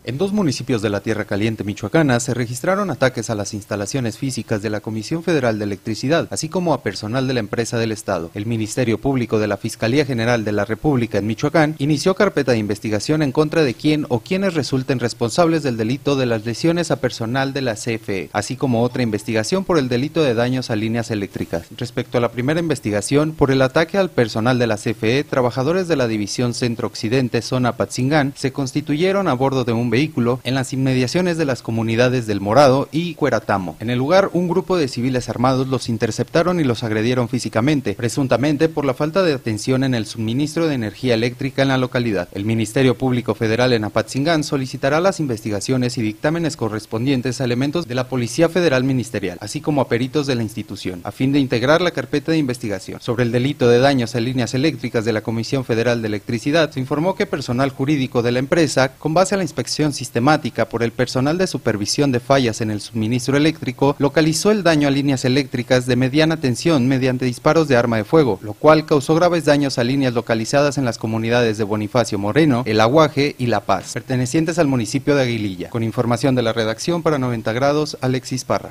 [0.09, 4.63] En dos municipios de la Tierra Caliente michoacana se registraron ataques a las instalaciones físicas
[4.63, 8.31] de la Comisión Federal de Electricidad, así como a personal de la empresa del Estado.
[8.33, 12.59] El Ministerio Público de la Fiscalía General de la República en Michoacán inició carpeta de
[12.59, 17.03] investigación en contra de quien o quienes resulten responsables del delito de las lesiones a
[17.03, 21.11] personal de la CFE, así como otra investigación por el delito de daños a líneas
[21.11, 21.67] eléctricas.
[21.77, 25.97] Respecto a la primera investigación por el ataque al personal de la CFE, trabajadores de
[25.97, 30.55] la División Centro Occidente Zona Patzingán se constituyeron a bordo de un vehículo vehículo en
[30.55, 33.77] las inmediaciones de las comunidades del Morado y Cueratamo.
[33.81, 38.69] En el lugar, un grupo de civiles armados los interceptaron y los agredieron físicamente, presuntamente
[38.69, 42.29] por la falta de atención en el suministro de energía eléctrica en la localidad.
[42.31, 47.97] El Ministerio Público Federal en Apatzingán solicitará las investigaciones y dictámenes correspondientes a elementos de
[47.97, 51.81] la Policía Federal Ministerial, así como a peritos de la institución, a fin de integrar
[51.81, 53.01] la carpeta de investigación.
[53.01, 56.79] Sobre el delito de daños a líneas eléctricas de la Comisión Federal de Electricidad, se
[56.79, 60.93] informó que personal jurídico de la empresa, con base a la inspección sistemática por el
[60.93, 65.87] personal de supervisión de fallas en el suministro eléctrico localizó el daño a líneas eléctricas
[65.87, 69.85] de mediana tensión mediante disparos de arma de fuego, lo cual causó graves daños a
[69.85, 74.67] líneas localizadas en las comunidades de Bonifacio Moreno, El Aguaje y La Paz, pertenecientes al
[74.67, 75.71] municipio de Aguililla.
[75.71, 78.71] Con información de la redacción para 90 grados, Alexis Parra.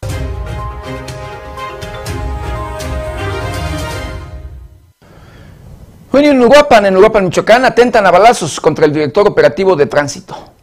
[6.26, 10.57] en Uruapan, en Uruapan, Michoacán, atentan a balazos contra el director operativo de tránsito.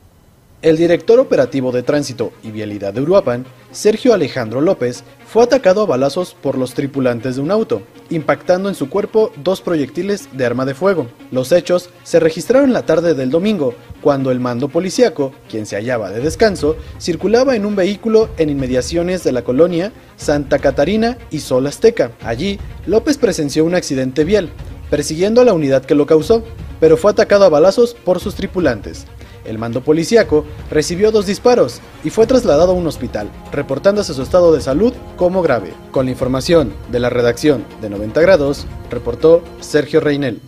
[0.64, 5.86] El director operativo de tránsito y vialidad de Uruapan, Sergio Alejandro López, fue atacado a
[5.86, 10.64] balazos por los tripulantes de un auto, impactando en su cuerpo dos proyectiles de arma
[10.64, 11.06] de fuego.
[11.30, 16.08] Los hechos se registraron la tarde del domingo, cuando el mando policíaco, quien se hallaba
[16.08, 21.66] de descanso, circulaba en un vehículo en inmediaciones de la colonia Santa Catarina y Sol
[21.66, 22.12] Azteca.
[22.22, 24.48] Allí, López presenció un accidente vial,
[24.88, 26.42] persiguiendo a la unidad que lo causó,
[26.80, 29.04] pero fue atacado a balazos por sus tripulantes.
[29.44, 34.52] El mando policíaco recibió dos disparos y fue trasladado a un hospital, reportándose su estado
[34.52, 35.72] de salud como grave.
[35.90, 40.40] Con la información de la redacción de 90 grados, reportó Sergio Reinel.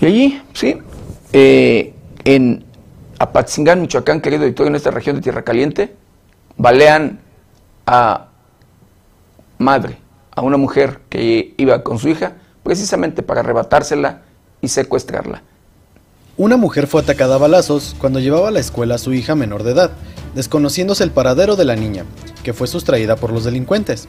[0.00, 0.78] Y allí, sí,
[1.32, 2.64] eh, en
[3.18, 5.94] Apatzingán, Michoacán, querido editor, en esta región de Tierra Caliente,
[6.56, 7.20] balean
[7.86, 8.28] a
[9.58, 10.03] madre
[10.34, 14.22] a una mujer que iba con su hija precisamente para arrebatársela
[14.60, 15.42] y secuestrarla.
[16.36, 19.62] Una mujer fue atacada a balazos cuando llevaba a la escuela a su hija menor
[19.62, 19.92] de edad,
[20.34, 22.04] desconociéndose el paradero de la niña,
[22.42, 24.08] que fue sustraída por los delincuentes.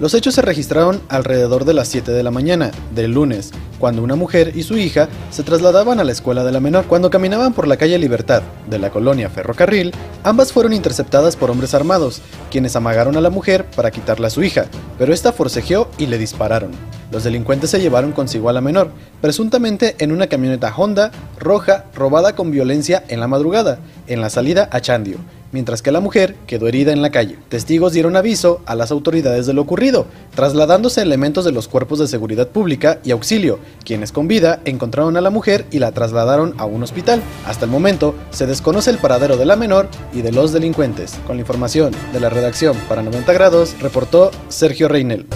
[0.00, 4.16] Los hechos se registraron alrededor de las 7 de la mañana del lunes, cuando una
[4.16, 6.86] mujer y su hija se trasladaban a la escuela de la menor.
[6.86, 9.92] Cuando caminaban por la calle Libertad de la colonia Ferrocarril,
[10.24, 14.42] ambas fueron interceptadas por hombres armados, quienes amagaron a la mujer para quitarle a su
[14.42, 14.64] hija,
[14.98, 16.70] pero esta forcejeó y le dispararon.
[17.12, 22.34] Los delincuentes se llevaron consigo a la menor, presuntamente en una camioneta Honda roja robada
[22.34, 25.18] con violencia en la madrugada, en la salida a Chandio
[25.52, 27.38] mientras que la mujer quedó herida en la calle.
[27.48, 32.08] Testigos dieron aviso a las autoridades de lo ocurrido, trasladándose elementos de los cuerpos de
[32.08, 36.64] seguridad pública y auxilio, quienes con vida encontraron a la mujer y la trasladaron a
[36.64, 37.22] un hospital.
[37.46, 41.18] Hasta el momento se desconoce el paradero de la menor y de los delincuentes.
[41.26, 45.26] Con la información de la redacción para 90 grados, reportó Sergio Reinel.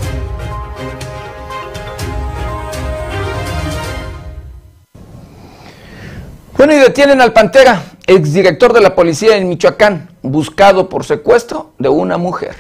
[6.57, 11.89] Bueno, y detienen al Pantera, exdirector de la policía en Michoacán, buscado por secuestro de
[11.89, 12.55] una mujer.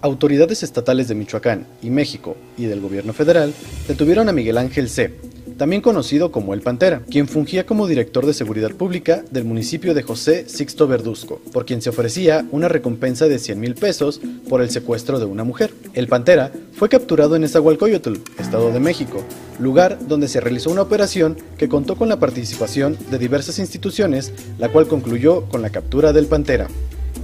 [0.00, 3.52] Autoridades estatales de Michoacán y México y del gobierno federal
[3.88, 5.14] detuvieron a Miguel Ángel C.,
[5.62, 10.02] también conocido como El Pantera, quien fungía como director de seguridad pública del municipio de
[10.02, 14.70] José Sixto Verduzco, por quien se ofrecía una recompensa de 100 mil pesos por el
[14.70, 15.72] secuestro de una mujer.
[15.94, 19.22] El Pantera fue capturado en Esahualcoyotl, Estado de México,
[19.60, 24.68] lugar donde se realizó una operación que contó con la participación de diversas instituciones, la
[24.68, 26.66] cual concluyó con la captura del Pantera.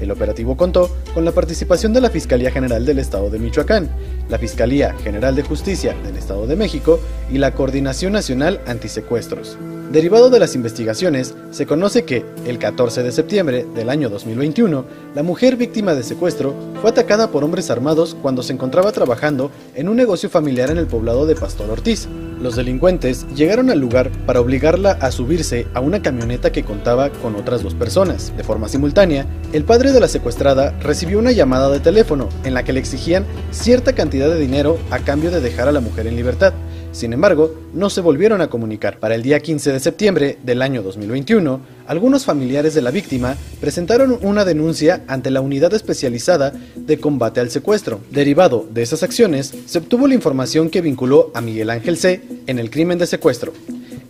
[0.01, 3.91] El operativo contó con la participación de la Fiscalía General del Estado de Michoacán,
[4.29, 9.59] la Fiscalía General de Justicia del Estado de México y la Coordinación Nacional Antisecuestros.
[9.93, 15.23] Derivado de las investigaciones, se conoce que, el 14 de septiembre del año 2021, la
[15.23, 19.97] mujer víctima de secuestro fue atacada por hombres armados cuando se encontraba trabajando en un
[19.97, 22.07] negocio familiar en el poblado de Pastor Ortiz.
[22.39, 27.35] Los delincuentes llegaron al lugar para obligarla a subirse a una camioneta que contaba con
[27.35, 28.37] otras dos personas.
[28.37, 32.63] De forma simultánea, el padre de la secuestrada recibió una llamada de teléfono en la
[32.63, 36.17] que le exigían cierta cantidad de dinero a cambio de dejar a la mujer en
[36.17, 36.53] libertad.
[36.99, 38.99] Sin embargo, no se volvieron a comunicar.
[38.99, 44.19] Para el día 15 de septiembre del año 2021, algunos familiares de la víctima presentaron
[44.21, 48.01] una denuncia ante la Unidad Especializada de Combate al Secuestro.
[48.11, 52.21] Derivado de esas acciones, se obtuvo la información que vinculó a Miguel Ángel C.
[52.49, 53.53] en el crimen de secuestro.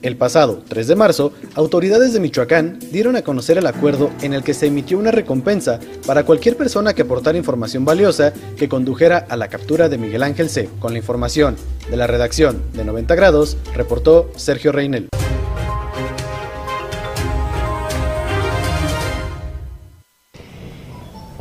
[0.01, 4.45] El pasado 3 de marzo, autoridades de Michoacán dieron a conocer el acuerdo en el
[4.45, 9.37] que se emitió una recompensa para cualquier persona que aportara información valiosa que condujera a
[9.37, 10.71] la captura de Miguel Ángel C.
[10.79, 11.57] Con la información
[11.91, 15.09] de la redacción de 90 grados, reportó Sergio Reinel.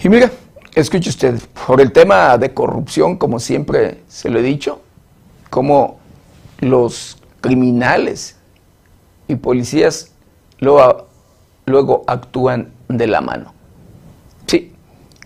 [0.04, 0.32] Y mira,
[0.74, 1.36] escuche usted,
[1.68, 4.82] por el tema de corrupción, como siempre se lo he dicho,
[5.52, 6.00] como
[6.60, 8.37] los criminales
[9.28, 10.12] y policías
[10.60, 13.54] luego, actúan de la mano.
[14.46, 14.72] Sí,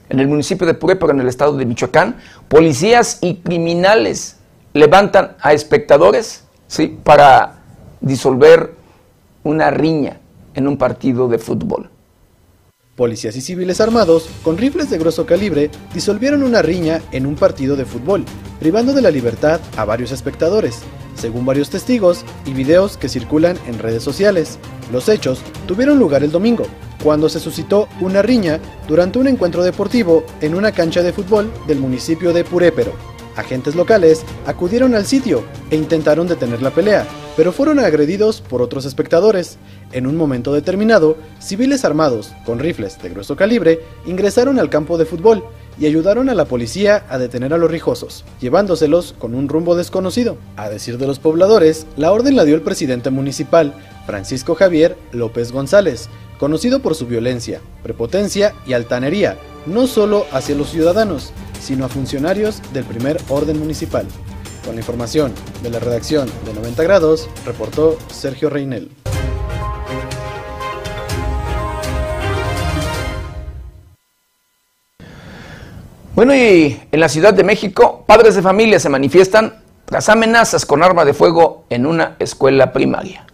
[0.09, 4.37] en el municipio de Purépecha, en el estado de Michoacán, policías y criminales
[4.73, 6.97] levantan a espectadores ¿sí?
[7.03, 7.59] para
[7.99, 8.73] disolver
[9.43, 10.17] una riña
[10.53, 11.89] en un partido de fútbol.
[12.95, 17.75] Policías y civiles armados, con rifles de grueso calibre, disolvieron una riña en un partido
[17.75, 18.25] de fútbol,
[18.59, 20.81] privando de la libertad a varios espectadores,
[21.15, 24.59] según varios testigos y videos que circulan en redes sociales.
[24.91, 26.65] Los hechos tuvieron lugar el domingo,
[27.03, 31.79] cuando se suscitó una riña durante un encuentro deportivo en una cancha de fútbol del
[31.79, 32.93] municipio de Purépero.
[33.35, 38.85] Agentes locales acudieron al sitio e intentaron detener la pelea, pero fueron agredidos por otros
[38.85, 39.57] espectadores.
[39.93, 45.05] En un momento determinado, civiles armados con rifles de grueso calibre ingresaron al campo de
[45.05, 45.43] fútbol
[45.81, 50.37] y ayudaron a la policía a detener a los rijosos, llevándoselos con un rumbo desconocido.
[50.55, 53.73] A decir de los pobladores, la orden la dio el presidente municipal,
[54.05, 60.69] Francisco Javier López González, conocido por su violencia, prepotencia y altanería, no solo hacia los
[60.69, 64.05] ciudadanos, sino a funcionarios del primer orden municipal.
[64.63, 65.33] Con la información
[65.63, 68.91] de la redacción de 90 grados, reportó Sergio Reinel.
[76.13, 80.83] Bueno, y en la Ciudad de México, padres de familia se manifiestan tras amenazas con
[80.83, 83.25] arma de fuego en una escuela primaria.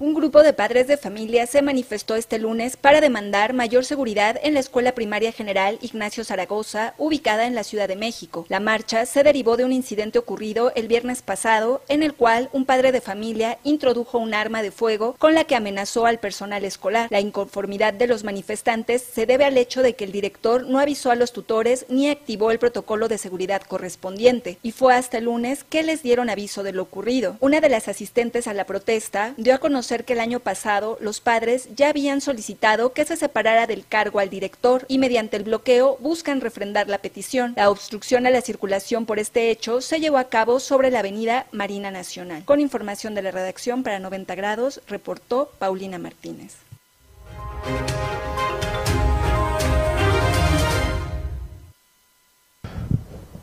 [0.00, 4.54] Un grupo de padres de familia se manifestó este lunes para demandar mayor seguridad en
[4.54, 8.46] la Escuela Primaria General Ignacio Zaragoza, ubicada en la Ciudad de México.
[8.48, 12.64] La marcha se derivó de un incidente ocurrido el viernes pasado, en el cual un
[12.64, 17.08] padre de familia introdujo un arma de fuego con la que amenazó al personal escolar.
[17.10, 21.10] La inconformidad de los manifestantes se debe al hecho de que el director no avisó
[21.10, 25.64] a los tutores ni activó el protocolo de seguridad correspondiente, y fue hasta el lunes
[25.64, 27.36] que les dieron aviso de lo ocurrido.
[27.40, 31.20] Una de las asistentes a la protesta dio a conocer que el año pasado los
[31.20, 35.96] padres ya habían solicitado que se separara del cargo al director y mediante el bloqueo
[36.00, 37.54] buscan refrendar la petición.
[37.56, 41.46] La obstrucción a la circulación por este hecho se llevó a cabo sobre la avenida
[41.52, 42.44] Marina Nacional.
[42.44, 46.56] Con información de la redacción para 90 grados, reportó Paulina Martínez.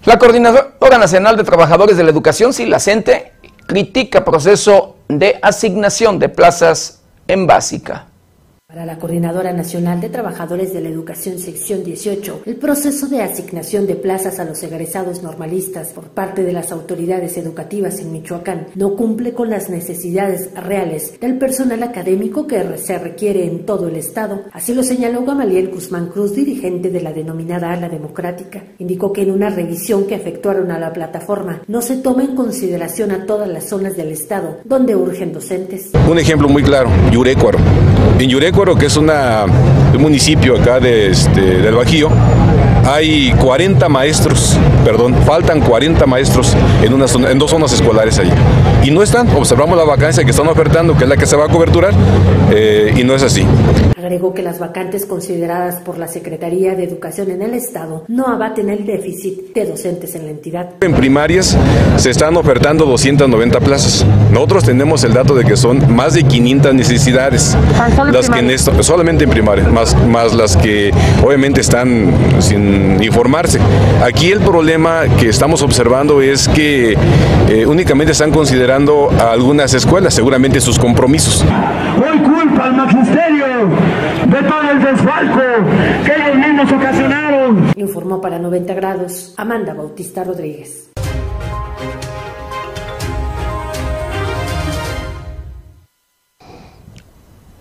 [0.06, 3.34] La Coordinadora Nacional de Trabajadores de la Educación, CENTE,
[3.66, 8.08] critica proceso de asignación de plazas en básica.
[8.76, 13.88] Para la Coordinadora Nacional de Trabajadores de la Educación Sección 18, el proceso de asignación
[13.88, 18.98] de plazas a los egresados normalistas por parte de las autoridades educativas en Michoacán no
[18.98, 24.42] cumple con las necesidades reales del personal académico que se requiere en todo el Estado.
[24.52, 28.62] Así lo señaló Gamaliel Guzmán Cruz, dirigente de la denominada Ala Democrática.
[28.80, 33.12] Indicó que en una revisión que efectuaron a la plataforma no se toma en consideración
[33.12, 35.92] a todas las zonas del Estado donde urgen docentes.
[36.12, 37.60] Un ejemplo muy claro, Yurecuaro.
[38.20, 39.12] En Yurecuaro que es un
[40.00, 42.10] municipio acá de, este, del Bajío,
[42.84, 48.32] hay 40 maestros, perdón, faltan 40 maestros en, una en dos zonas escolares ahí.
[48.86, 51.46] Y no están, observamos la vacancia que están ofertando, que es la que se va
[51.46, 51.92] a coberturar,
[52.52, 53.44] eh, y no es así.
[53.98, 58.70] Agregó que las vacantes consideradas por la Secretaría de Educación en el Estado no abaten
[58.70, 60.70] el déficit de docentes en la entidad.
[60.82, 61.58] En primarias
[61.98, 64.06] se están ofertando 290 plazas.
[64.32, 67.58] Nosotros tenemos el dato de que son más de 500 necesidades.
[68.12, 70.92] Las que en esto, solamente en primaria, más, más las que
[71.26, 73.58] obviamente están sin informarse.
[74.04, 76.96] Aquí el problema que estamos observando es que
[77.50, 81.46] eh, únicamente están considerando a algunas escuelas, seguramente sus compromisos.
[81.96, 83.70] Hoy culpa al magisterio
[84.28, 85.40] de todo el desfalco
[86.04, 87.72] que ellos mismos ocasionaron.
[87.78, 90.90] Informó para 90 grados Amanda Bautista Rodríguez.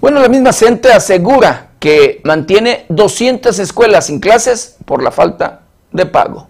[0.00, 5.60] Bueno, la misma CENTE asegura que mantiene 200 escuelas sin clases por la falta
[5.92, 6.48] de pago.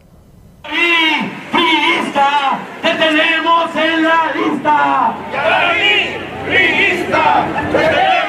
[2.85, 5.15] ¡Te tenemos en la lista!
[5.31, 5.65] ¡Te tenemos
[6.51, 8.24] en la lista!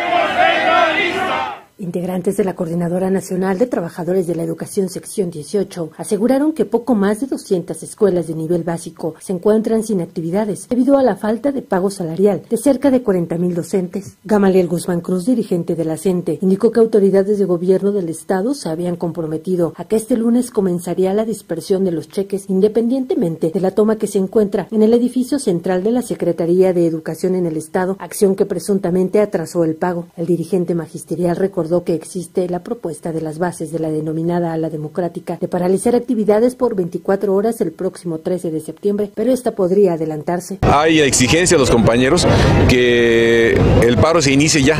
[1.85, 6.95] Integrantes de la Coordinadora Nacional de Trabajadores de la Educación Sección 18 aseguraron que poco
[6.95, 11.51] más de 200 escuelas de nivel básico se encuentran sin actividades debido a la falta
[11.51, 14.17] de pago salarial de cerca de 40 mil docentes.
[14.23, 18.69] Gamaliel Guzmán Cruz, dirigente de la CENTE, indicó que autoridades de gobierno del Estado se
[18.69, 23.69] habían comprometido a que este lunes comenzaría la dispersión de los cheques independientemente de la
[23.69, 27.57] toma que se encuentra en el edificio central de la Secretaría de Educación en el
[27.57, 30.07] Estado, acción que presuntamente atrasó el pago.
[30.17, 34.69] El dirigente magisterial recordó que existe la propuesta de las bases de la denominada ala
[34.69, 39.93] democrática de paralizar actividades por 24 horas el próximo 13 de septiembre, pero esta podría
[39.93, 40.59] adelantarse.
[40.61, 42.27] Hay exigencia a los compañeros
[42.69, 44.77] que el paro se inicie ya.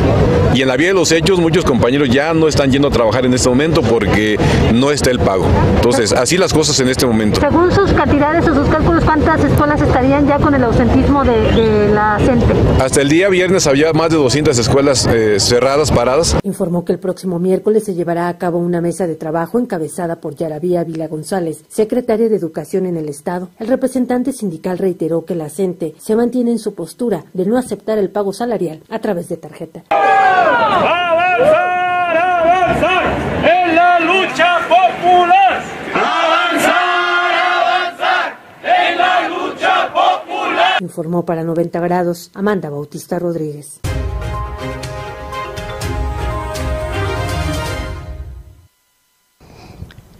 [0.54, 3.26] Y en la vía de los hechos, muchos compañeros ya no están yendo a trabajar
[3.26, 4.38] en este momento porque
[4.74, 5.46] no está el pago.
[5.76, 7.41] Entonces, así las cosas en este momento.
[7.41, 12.18] Según sus cantidades o sus cálculos, ¿cuántas escuelas estarían ya con el ausentismo de, la
[12.26, 12.54] CENTE?
[12.82, 16.38] Hasta el día viernes había más de 200 escuelas eh, cerradas, paradas.
[16.43, 20.36] Informó que el próximo miércoles se llevará a cabo una mesa de trabajo encabezada por
[20.36, 23.50] Yaravía Vila González, secretaria de Educación en el Estado.
[23.60, 27.98] El representante sindical reiteró que la CENTE se mantiene en su postura de no aceptar
[27.98, 29.84] el pago salarial a través de tarjeta.
[29.90, 33.04] ¡Avanzar, avanzar
[33.44, 35.62] en la lucha popular!
[35.94, 40.82] ¡Avanzar, avanzar en la lucha popular!
[40.82, 43.80] Informó para 90 grados Amanda Bautista Rodríguez.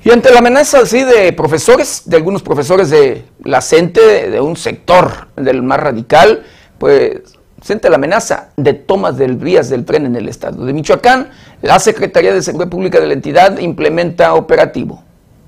[0.06, 4.56] Y ante la amenaza así de profesores, de algunos profesores de la CENTE, de un
[4.56, 6.44] sector del más radical,
[6.78, 7.22] pues
[7.60, 11.32] siente la amenaza de tomas de vías del tren en el estado de Michoacán.
[11.64, 15.04] La Secretaría de Seguridad Pública de la entidad implementa operativo.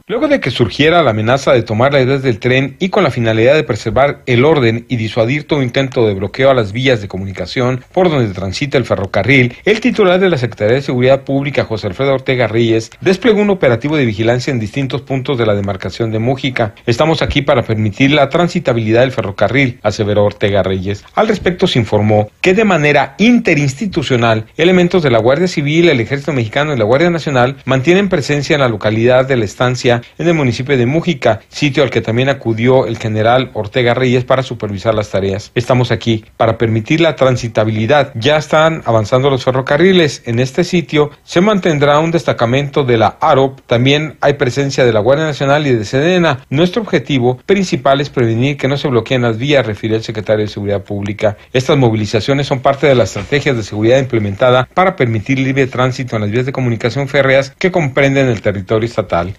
[0.09, 3.11] Luego de que surgiera la amenaza de tomar la edad del tren y con la
[3.11, 7.09] finalidad de preservar el orden y disuadir todo intento de bloqueo a las vías de
[7.09, 11.87] comunicación por donde transita el ferrocarril, el titular de la Secretaría de Seguridad Pública, José
[11.87, 16.19] Alfredo Ortega Reyes, desplegó un operativo de vigilancia en distintos puntos de la demarcación de
[16.19, 16.73] Mújica.
[16.85, 21.03] Estamos aquí para permitir la transitabilidad del ferrocarril, aseveró Ortega Reyes.
[21.15, 26.31] Al respecto se informó que de manera interinstitucional, elementos de la Guardia Civil, el Ejército
[26.31, 30.33] Mexicano y la Guardia Nacional mantienen presencia en la localidad de la estancia en el
[30.33, 35.09] municipio de Mújica, sitio al que también acudió el general Ortega Reyes para supervisar las
[35.09, 35.51] tareas.
[35.55, 38.11] Estamos aquí para permitir la transitabilidad.
[38.15, 40.23] Ya están avanzando los ferrocarriles.
[40.25, 43.61] En este sitio se mantendrá un destacamento de la AROP.
[43.65, 46.39] También hay presencia de la Guardia Nacional y de Sedena.
[46.49, 50.51] Nuestro objetivo principal es prevenir que no se bloqueen las vías, refirió el secretario de
[50.51, 51.37] Seguridad Pública.
[51.53, 56.23] Estas movilizaciones son parte de las estrategias de seguridad implementada para permitir libre tránsito en
[56.23, 59.33] las vías de comunicación férreas que comprenden el territorio estatal.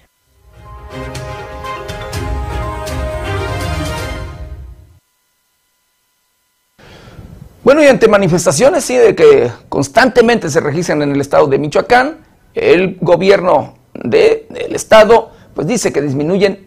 [7.69, 12.17] Bueno, y ante manifestaciones, sí, de que constantemente se registran en el estado de Michoacán,
[12.55, 16.65] el gobierno del estado, pues dice que disminuyen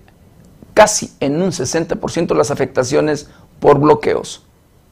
[0.75, 3.29] casi en un 60% las afectaciones
[3.59, 4.47] por bloqueos.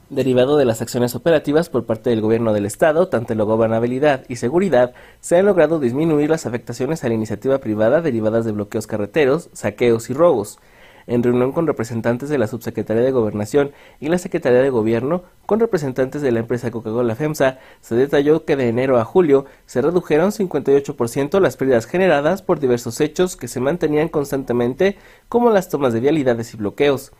[0.09, 4.25] Derivado de las acciones operativas por parte del gobierno del estado, tanto en la gobernabilidad
[4.27, 4.91] y seguridad,
[5.21, 10.09] se han logrado disminuir las afectaciones a la iniciativa privada derivadas de bloqueos carreteros, saqueos
[10.09, 10.59] y robos
[11.07, 15.59] en reunión con representantes de la Subsecretaría de Gobernación y la Secretaría de Gobierno, con
[15.59, 20.31] representantes de la empresa Coca-Cola FEMSA, se detalló que de enero a julio se redujeron
[20.31, 24.97] 58% las pérdidas generadas por diversos hechos que se mantenían constantemente,
[25.29, 27.11] como las tomas de vialidades y bloqueos.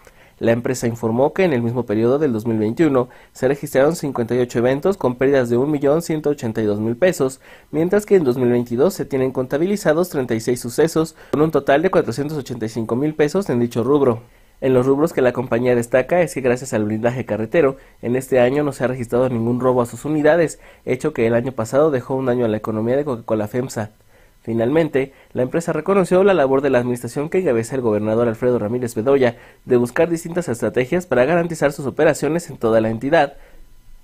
[0.41, 5.13] La empresa informó que en el mismo periodo del 2021 se registraron 58 eventos con
[5.13, 11.51] pérdidas de 1.182.000 pesos, mientras que en 2022 se tienen contabilizados 36 sucesos con un
[11.51, 14.23] total de 485.000 pesos en dicho rubro.
[14.61, 18.39] En los rubros que la compañía destaca es que gracias al blindaje carretero, en este
[18.39, 21.91] año no se ha registrado ningún robo a sus unidades, hecho que el año pasado
[21.91, 23.91] dejó un daño a la economía de Coca-Cola FEMSA.
[24.41, 28.95] Finalmente, la empresa reconoció la labor de la administración que encabeza el gobernador Alfredo Ramírez
[28.95, 33.33] Bedoya de buscar distintas estrategias para garantizar sus operaciones en toda la entidad,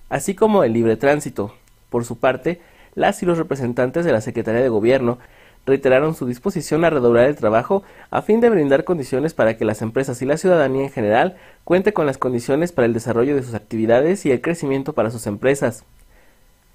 [0.10, 1.54] así como el libre tránsito.
[1.90, 2.62] Por su parte,
[2.94, 5.18] las y los representantes de la Secretaría de Gobierno
[5.66, 9.82] reiteraron su disposición a redoblar el trabajo a fin de brindar condiciones para que las
[9.82, 13.54] empresas y la ciudadanía en general cuente con las condiciones para el desarrollo de sus
[13.54, 15.84] actividades y el crecimiento para sus empresas.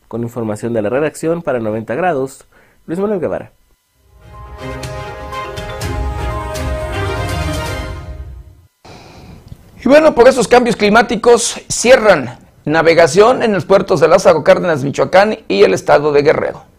[0.09, 2.45] Con información de la redacción para 90 grados,
[2.87, 3.53] Luis Manuel Guevara.
[9.85, 15.39] Y bueno, por esos cambios climáticos cierran navegación en los puertos de Lázaro Cárdenas, Michoacán
[15.49, 16.72] y el estado de Guerrero.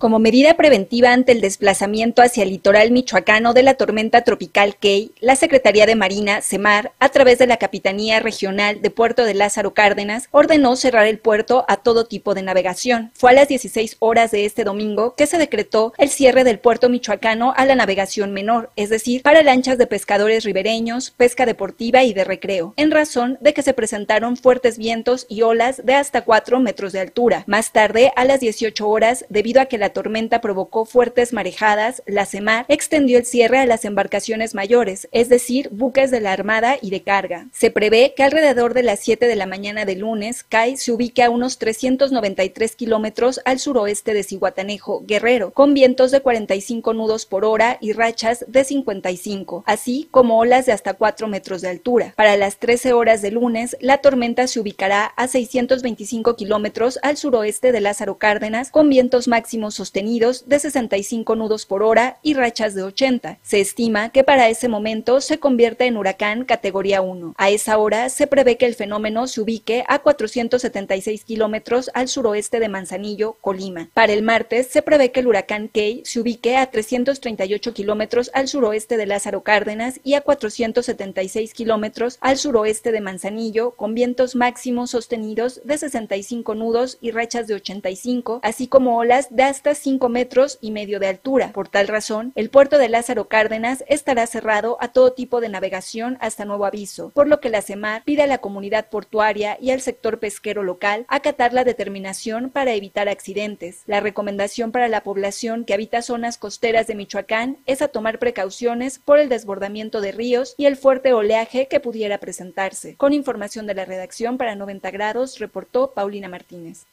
[0.00, 5.12] Como medida preventiva ante el desplazamiento hacia el litoral michoacano de la tormenta tropical Key,
[5.20, 9.74] la Secretaría de Marina, CEMAR, a través de la Capitanía Regional de Puerto de Lázaro
[9.74, 13.10] Cárdenas, ordenó cerrar el puerto a todo tipo de navegación.
[13.12, 16.88] Fue a las 16 horas de este domingo que se decretó el cierre del puerto
[16.88, 22.14] michoacano a la navegación menor, es decir, para lanchas de pescadores ribereños, pesca deportiva y
[22.14, 26.58] de recreo, en razón de que se presentaron fuertes vientos y olas de hasta 4
[26.58, 27.44] metros de altura.
[27.46, 32.26] Más tarde, a las 18 horas, debido a que la tormenta provocó fuertes marejadas, la
[32.26, 36.90] CEMAR extendió el cierre a las embarcaciones mayores, es decir, buques de la Armada y
[36.90, 37.48] de carga.
[37.52, 41.22] Se prevé que alrededor de las 7 de la mañana de lunes, CAI se ubique
[41.22, 47.44] a unos 393 kilómetros al suroeste de Cihuatanejo, Guerrero, con vientos de 45 nudos por
[47.44, 52.14] hora y rachas de 55, así como olas de hasta 4 metros de altura.
[52.16, 57.72] Para las 13 horas de lunes, la tormenta se ubicará a 625 kilómetros al suroeste
[57.72, 62.82] de Lázaro Cárdenas, con vientos máximos sostenidos de 65 nudos por hora y rachas de
[62.82, 63.38] 80.
[63.40, 67.34] Se estima que para ese momento se convierte en huracán categoría 1.
[67.38, 72.60] A esa hora se prevé que el fenómeno se ubique a 476 kilómetros al suroeste
[72.60, 73.88] de Manzanillo, Colima.
[73.94, 78.46] Para el martes se prevé que el huracán Key se ubique a 338 kilómetros al
[78.46, 84.90] suroeste de Lázaro Cárdenas y a 476 kilómetros al suroeste de Manzanillo, con vientos máximos
[84.90, 90.58] sostenidos de 65 nudos y rachas de 85, así como olas de hasta 5 metros
[90.60, 91.52] y medio de altura.
[91.52, 96.18] Por tal razón, el puerto de Lázaro Cárdenas estará cerrado a todo tipo de navegación
[96.20, 99.80] hasta nuevo aviso, por lo que la CEMAR pide a la comunidad portuaria y al
[99.80, 103.82] sector pesquero local acatar la determinación para evitar accidentes.
[103.86, 108.98] La recomendación para la población que habita zonas costeras de Michoacán es a tomar precauciones
[108.98, 112.96] por el desbordamiento de ríos y el fuerte oleaje que pudiera presentarse.
[112.96, 116.86] Con información de la redacción para 90 grados, reportó Paulina Martínez.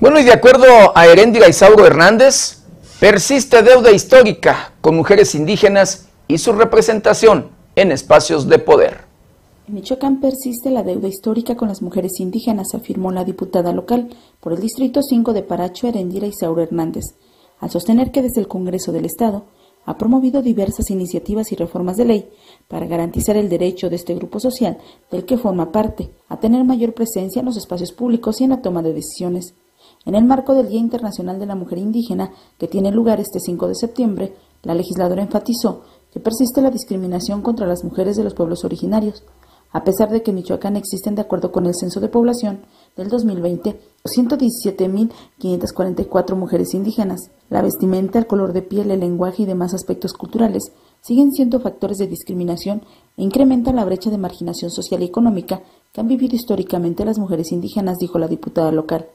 [0.00, 2.62] Bueno, y de acuerdo a Heréndira Isauro Hernández,
[3.00, 8.98] persiste deuda histórica con mujeres indígenas y su representación en espacios de poder.
[9.66, 14.52] En Michoacán persiste la deuda histórica con las mujeres indígenas, afirmó la diputada local por
[14.52, 17.16] el Distrito 5 de Paracho, Herendira Isauro Hernández,
[17.58, 19.46] al sostener que desde el Congreso del Estado
[19.84, 22.30] ha promovido diversas iniciativas y reformas de ley
[22.68, 24.78] para garantizar el derecho de este grupo social
[25.10, 28.62] del que forma parte a tener mayor presencia en los espacios públicos y en la
[28.62, 29.54] toma de decisiones.
[30.04, 33.68] En el marco del Día Internacional de la Mujer Indígena, que tiene lugar este 5
[33.68, 35.82] de septiembre, la legisladora enfatizó
[36.12, 39.24] que persiste la discriminación contra las mujeres de los pueblos originarios,
[39.70, 42.60] a pesar de que en Michoacán existen, de acuerdo con el Censo de Población
[42.96, 47.30] del 2020, 117.544 mujeres indígenas.
[47.50, 50.72] La vestimenta, el color de piel, el lenguaje y demás aspectos culturales
[51.02, 52.80] siguen siendo factores de discriminación
[53.18, 55.60] e incrementan la brecha de marginación social y económica
[55.92, 59.08] que han vivido históricamente las mujeres indígenas, dijo la diputada local.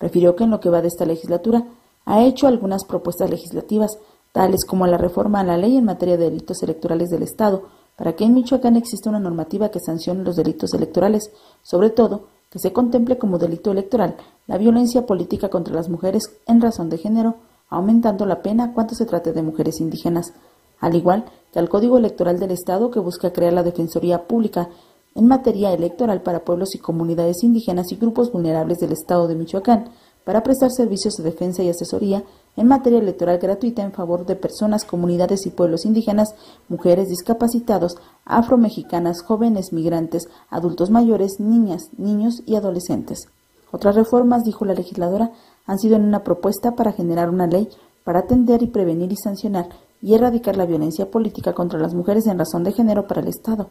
[0.00, 1.66] Refirió que en lo que va de esta legislatura
[2.06, 3.98] ha hecho algunas propuestas legislativas,
[4.32, 7.64] tales como la reforma a la ley en materia de delitos electorales del Estado,
[7.96, 11.30] para que en Michoacán exista una normativa que sancione los delitos electorales,
[11.62, 16.60] sobre todo que se contemple como delito electoral la violencia política contra las mujeres en
[16.60, 17.36] razón de género,
[17.68, 20.32] aumentando la pena cuando se trate de mujeres indígenas,
[20.80, 24.70] al igual que al Código Electoral del Estado que busca crear la Defensoría Pública
[25.14, 29.90] en materia electoral para pueblos y comunidades indígenas y grupos vulnerables del Estado de Michoacán,
[30.24, 32.22] para prestar servicios de defensa y asesoría
[32.56, 36.34] en materia electoral gratuita en favor de personas, comunidades y pueblos indígenas,
[36.68, 43.28] mujeres discapacitados, afromexicanas, jóvenes migrantes, adultos mayores, niñas, niños y adolescentes.
[43.72, 45.32] Otras reformas, dijo la legisladora,
[45.66, 47.68] han sido en una propuesta para generar una ley
[48.04, 49.68] para atender y prevenir y sancionar
[50.02, 53.70] y erradicar la violencia política contra las mujeres en razón de género para el Estado,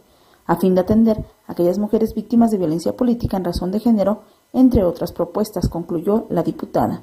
[0.50, 4.24] a fin de atender a aquellas mujeres víctimas de violencia política en razón de género,
[4.52, 7.02] entre otras propuestas, concluyó la diputada.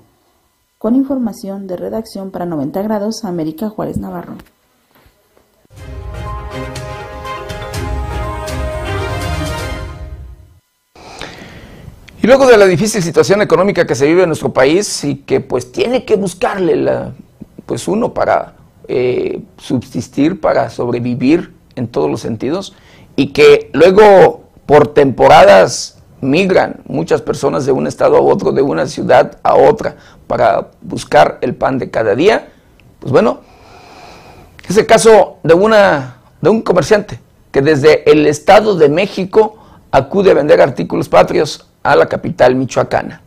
[0.78, 4.34] Con información de redacción para 90 grados, América Juárez Navarro.
[12.20, 15.38] Y luego de la difícil situación económica que se vive en nuestro país y que
[15.38, 17.12] pues tiene que buscarle la,
[17.64, 18.56] pues uno para
[18.88, 22.74] eh, subsistir, para sobrevivir en todos los sentidos,
[23.16, 28.86] y que luego por temporadas migran muchas personas de un estado a otro, de una
[28.86, 29.96] ciudad a otra,
[30.26, 32.48] para buscar el pan de cada día,
[33.00, 33.40] pues bueno,
[34.68, 37.20] es el caso de, una, de un comerciante
[37.52, 39.56] que desde el Estado de México
[39.90, 43.22] acude a vender artículos patrios a la capital michoacana.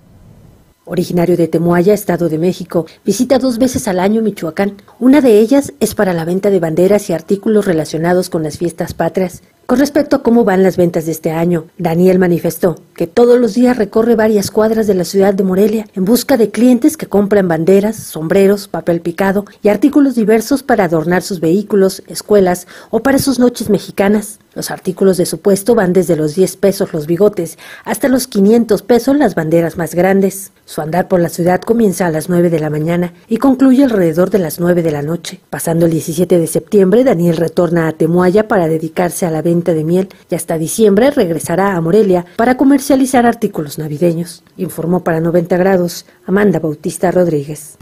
[0.91, 4.77] Originario de Temuaya, Estado de México, visita dos veces al año Michoacán.
[4.97, 8.95] Una de ellas es para la venta de banderas y artículos relacionados con las fiestas
[8.95, 9.43] patrias.
[9.67, 13.53] Con respecto a cómo van las ventas de este año, Daniel manifestó que todos los
[13.53, 17.47] días recorre varias cuadras de la ciudad de Morelia en busca de clientes que compran
[17.47, 23.37] banderas, sombreros, papel picado y artículos diversos para adornar sus vehículos, escuelas o para sus
[23.37, 24.39] noches mexicanas.
[24.55, 28.81] Los artículos de su puesto van desde los 10 pesos los bigotes hasta los 500
[28.81, 30.51] pesos las banderas más grandes.
[30.69, 34.29] Su andar por la ciudad comienza a las 9 de la mañana y concluye alrededor
[34.29, 35.41] de las 9 de la noche.
[35.49, 39.83] Pasando el 17 de septiembre, Daniel retorna a Temuaya para dedicarse a la venta de
[39.83, 46.05] miel y hasta diciembre regresará a Morelia para comercializar artículos navideños, informó para 90 grados
[46.27, 47.75] Amanda Bautista Rodríguez.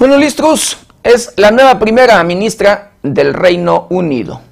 [0.00, 4.49] Bueno, Listrus es la nueva primera ministra del Reino Unido.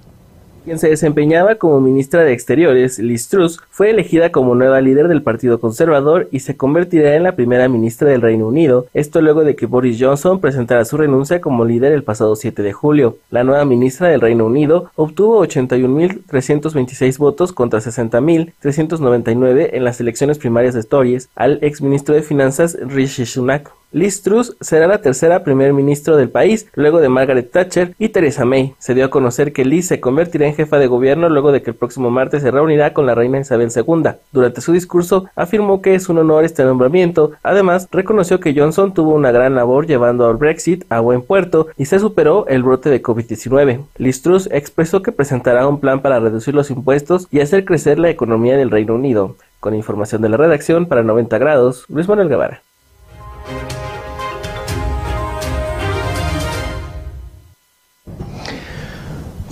[0.68, 5.22] Quien se desempeñaba como ministra de Exteriores, Liz Truss, fue elegida como nueva líder del
[5.22, 9.56] Partido Conservador y se convertirá en la primera ministra del Reino Unido, esto luego de
[9.56, 13.16] que Boris Johnson presentara su renuncia como líder el pasado 7 de julio.
[13.30, 20.74] La nueva ministra del Reino Unido obtuvo 81.326 votos contra 60.399 en las elecciones primarias
[20.74, 23.72] de Tories al exministro de Finanzas Rishi Sunak.
[23.90, 28.44] Liz Truss será la tercera primer ministro del país, luego de Margaret Thatcher y Theresa
[28.44, 28.74] May.
[28.78, 31.70] Se dio a conocer que Liz se convertirá en jefa de gobierno luego de que
[31.70, 34.10] el próximo martes se reunirá con la reina Isabel II.
[34.30, 37.32] Durante su discurso afirmó que es un honor este nombramiento.
[37.42, 41.86] Además, reconoció que Johnson tuvo una gran labor llevando al Brexit a buen puerto y
[41.86, 43.86] se superó el brote de COVID-19.
[43.96, 48.10] Liz Truss expresó que presentará un plan para reducir los impuestos y hacer crecer la
[48.10, 49.36] economía del Reino Unido.
[49.60, 52.62] Con información de la redacción para 90 grados, Luis Manuel Guevara.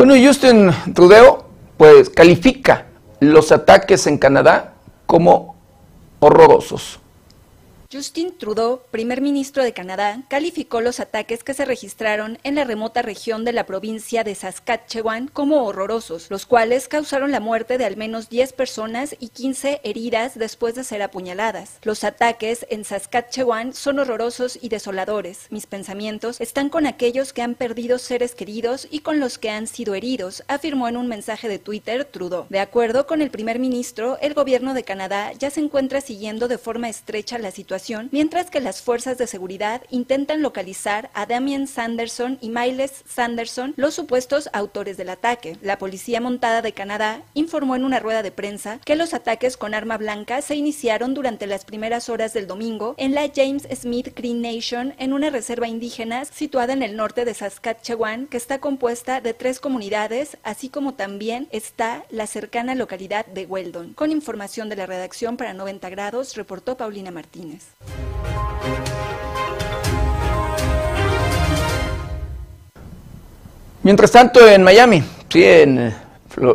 [0.07, 1.47] Bueno, Justin Trudeau
[1.77, 2.87] pues califica
[3.19, 5.57] los ataques en Canadá como
[6.21, 7.01] horrorosos.
[7.93, 13.01] Justin Trudeau, primer ministro de Canadá, calificó los ataques que se registraron en la remota
[13.01, 17.97] región de la provincia de Saskatchewan como horrorosos, los cuales causaron la muerte de al
[17.97, 21.79] menos 10 personas y 15 heridas después de ser apuñaladas.
[21.83, 25.47] Los ataques en Saskatchewan son horrorosos y desoladores.
[25.51, 29.69] Mis pensamientos están con aquellos que han perdido seres queridos y con los que han
[29.69, 32.47] sido heridos, afirmó en un mensaje de Twitter Trudeau.
[32.49, 36.59] De acuerdo con el primer ministro, el gobierno de Canadá ya se encuentra siguiendo de
[36.59, 37.76] forma estrecha la situación
[38.11, 43.95] mientras que las fuerzas de seguridad intentan localizar a Damien Sanderson y Miles Sanderson, los
[43.95, 45.57] supuestos autores del ataque.
[45.61, 49.75] La Policía Montada de Canadá informó en una rueda de prensa que los ataques con
[49.75, 54.41] arma blanca se iniciaron durante las primeras horas del domingo en la James Smith Green
[54.41, 59.35] Nation, en una reserva indígena situada en el norte de Saskatchewan, que está compuesta de
[59.35, 63.93] tres comunidades, así como también está la cercana localidad de Weldon.
[63.95, 67.66] Con información de la redacción para 90 grados, reportó Paulina Martínez.
[73.83, 75.95] Mientras tanto, en Miami, sí, en, en,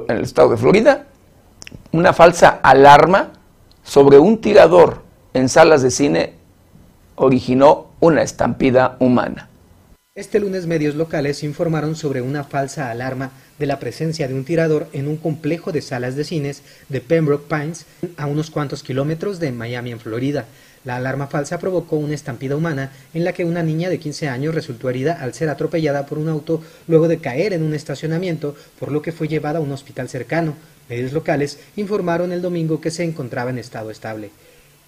[0.09, 1.07] el estado de Florida,
[1.93, 3.31] una falsa alarma
[3.83, 5.01] sobre un tirador
[5.33, 6.33] en salas de cine
[7.15, 9.47] originó una estampida humana.
[10.13, 14.87] Este lunes medios locales informaron sobre una falsa alarma de la presencia de un tirador
[14.91, 17.85] en un complejo de salas de cines de Pembroke Pines
[18.17, 20.47] a unos cuantos kilómetros de Miami, en Florida.
[20.83, 24.55] La alarma falsa provocó una estampida humana en la que una niña de 15 años
[24.55, 28.91] resultó herida al ser atropellada por un auto luego de caer en un estacionamiento, por
[28.91, 30.55] lo que fue llevada a un hospital cercano.
[30.89, 34.31] Medios locales informaron el domingo que se encontraba en estado estable.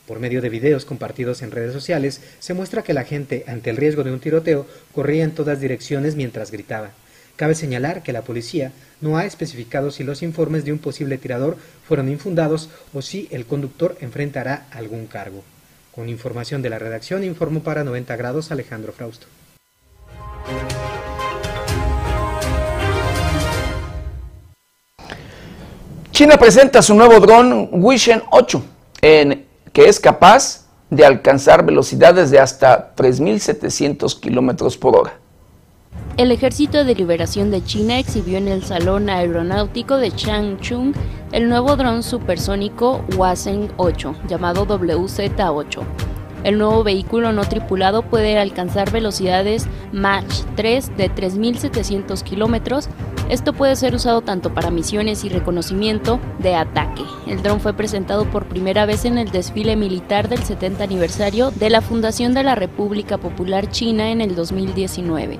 [0.07, 3.77] Por medio de videos compartidos en redes sociales, se muestra que la gente, ante el
[3.77, 6.89] riesgo de un tiroteo, corría en todas direcciones mientras gritaba.
[7.35, 11.57] Cabe señalar que la policía no ha especificado si los informes de un posible tirador
[11.87, 15.43] fueron infundados o si el conductor enfrentará algún cargo.
[15.95, 19.27] Con información de la redacción, informó para 90 grados Alejandro Frausto.
[26.11, 28.63] China presenta su nuevo dron Wishen 8,
[29.01, 35.22] en, que es capaz de alcanzar velocidades de hasta 3.700 kilómetros por hora.
[36.15, 40.93] El Ejército de Liberación de China exhibió en el Salón Aeronáutico de Changchun
[41.31, 45.81] el nuevo dron supersónico Wazheng 8, llamado WZ-8.
[46.43, 50.25] El nuevo vehículo no tripulado puede alcanzar velocidades Mach
[50.55, 52.89] 3 de 3.700 kilómetros.
[53.29, 57.03] Esto puede ser usado tanto para misiones y reconocimiento de ataque.
[57.25, 61.69] El dron fue presentado por primera vez en el desfile militar del 70 aniversario de
[61.69, 65.39] la Fundación de la República Popular China en el 2019.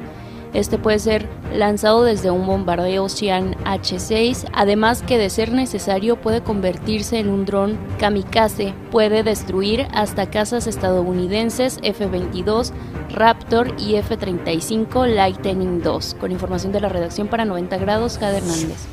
[0.54, 6.44] Este puede ser lanzado desde un bombardeo Xi'an H-6, además que de ser necesario puede
[6.44, 12.72] convertirse en un dron kamikaze, puede destruir hasta casas estadounidenses F-22,
[13.10, 16.20] Raptor y F-35 Lightning II.
[16.20, 18.86] Con información de la redacción para 90 grados, Jade Hernández.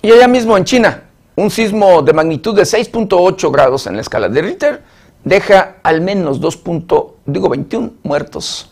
[0.00, 1.02] Y allá mismo en China,
[1.34, 4.91] un sismo de magnitud de 6.8 grados en la escala de Richter
[5.24, 6.60] deja al menos 2.
[7.26, 8.71] digo 21 muertos.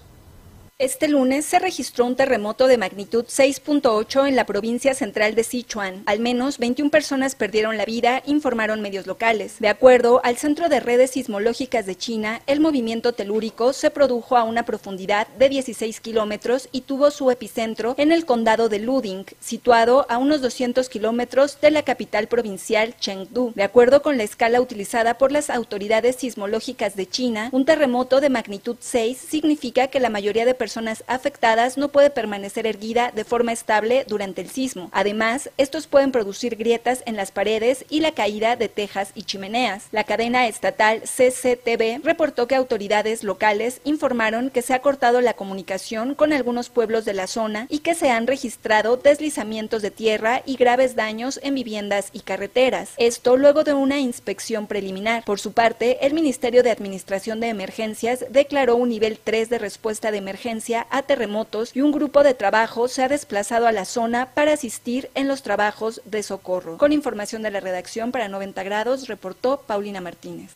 [0.81, 6.03] Este lunes se registró un terremoto de magnitud 6.8 en la provincia central de Sichuan.
[6.07, 9.57] Al menos 21 personas perdieron la vida, informaron medios locales.
[9.59, 14.45] De acuerdo al Centro de Redes Sismológicas de China, el movimiento telúrico se produjo a
[14.45, 20.07] una profundidad de 16 kilómetros y tuvo su epicentro en el condado de Luding, situado
[20.09, 23.53] a unos 200 kilómetros de la capital provincial Chengdu.
[23.55, 28.31] De acuerdo con la escala utilizada por las autoridades sismológicas de China, un terremoto de
[28.31, 33.25] magnitud 6 significa que la mayoría de personas personas afectadas no puede permanecer erguida de
[33.25, 34.89] forma estable durante el sismo.
[34.93, 39.89] Además, estos pueden producir grietas en las paredes y la caída de tejas y chimeneas.
[39.91, 46.15] La cadena estatal CCTV reportó que autoridades locales informaron que se ha cortado la comunicación
[46.15, 50.55] con algunos pueblos de la zona y que se han registrado deslizamientos de tierra y
[50.55, 52.91] graves daños en viviendas y carreteras.
[52.97, 55.25] Esto luego de una inspección preliminar.
[55.25, 60.13] Por su parte, el Ministerio de Administración de Emergencias declaró un nivel 3 de respuesta
[60.13, 60.60] de emergencia
[60.91, 65.11] a terremotos y un grupo de trabajo se ha desplazado a la zona para asistir
[65.15, 66.77] en los trabajos de socorro.
[66.77, 70.51] Con información de la redacción para 90 grados, reportó Paulina Martínez.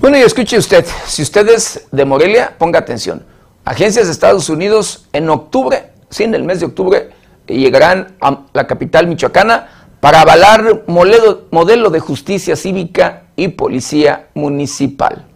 [0.00, 3.24] Bueno, y escuche usted, si usted es de Morelia, ponga atención.
[3.64, 7.10] Agencias de Estados Unidos en octubre, sí, en el mes de octubre,
[7.46, 15.26] llegarán a la capital michoacana para avalar modelo, de justicia cívica y policía municipal.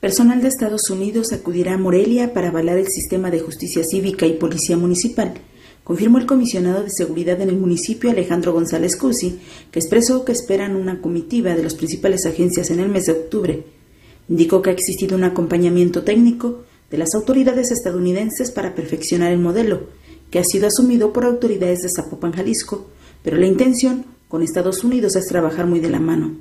[0.00, 4.34] Personal de Estados Unidos acudirá a Morelia para avalar el sistema de justicia cívica y
[4.34, 5.32] policía municipal,
[5.82, 9.40] confirmó el comisionado de seguridad en el municipio Alejandro González Cusi,
[9.70, 13.64] que expresó que esperan una comitiva de las principales agencias en el mes de octubre.
[14.28, 19.84] Indicó que ha existido un acompañamiento técnico de las autoridades estadounidenses para perfeccionar el modelo,
[20.30, 22.86] que ha sido asumido por autoridades de Zapopan, Jalisco,
[23.24, 26.36] pero la intención con Estados Unidos es trabajar muy de la mano.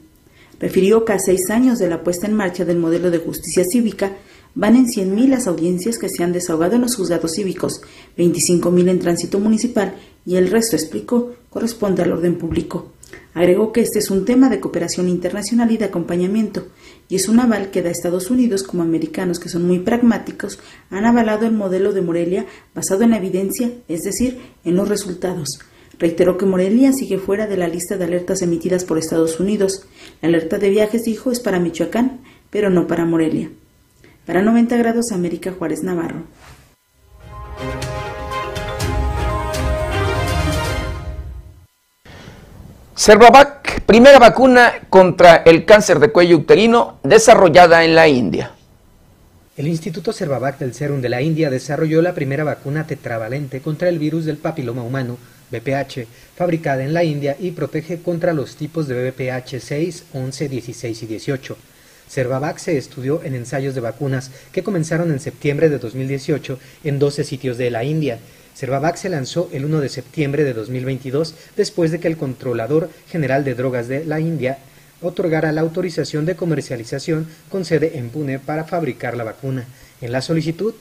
[0.60, 4.12] Refirió que a seis años de la puesta en marcha del modelo de justicia cívica,
[4.56, 7.82] van en 100.000 las audiencias que se han desahogado en los juzgados cívicos,
[8.18, 12.92] 25.000 en tránsito municipal y el resto, explicó, corresponde al orden público.
[13.34, 16.68] Agregó que este es un tema de cooperación internacional y de acompañamiento,
[17.10, 20.60] y es un aval que da Estados Unidos como americanos que son muy pragmáticos
[20.92, 25.60] han avalado el modelo de Morelia basado en la evidencia, es decir, en los resultados.
[26.00, 29.86] Reiteró que Morelia sigue fuera de la lista de alertas emitidas por Estados Unidos.
[30.22, 33.50] La alerta de viajes, dijo, es para Michoacán, pero no para Morelia.
[34.26, 36.24] Para 90 grados América Juárez Navarro.
[42.96, 48.52] Cervavac, primera vacuna contra el cáncer de cuello uterino desarrollada en la India.
[49.58, 54.00] El Instituto Cervavac del Serum de la India desarrolló la primera vacuna tetravalente contra el
[54.00, 55.18] virus del papiloma humano,
[55.54, 61.04] BPH, fabricada en la India y protege contra los tipos de BPH 6, 11, 16
[61.04, 61.58] y 18.
[62.10, 67.24] Cervavac se estudió en ensayos de vacunas que comenzaron en septiembre de 2018 en 12
[67.24, 68.20] sitios de la India.
[68.56, 73.44] Cervavac se lanzó el 1 de septiembre de 2022 después de que el Controlador General
[73.44, 74.60] de Drogas de la India
[75.02, 79.66] otorgara la autorización de comercialización con sede en Pune para fabricar la vacuna.
[80.02, 80.74] En la solicitud,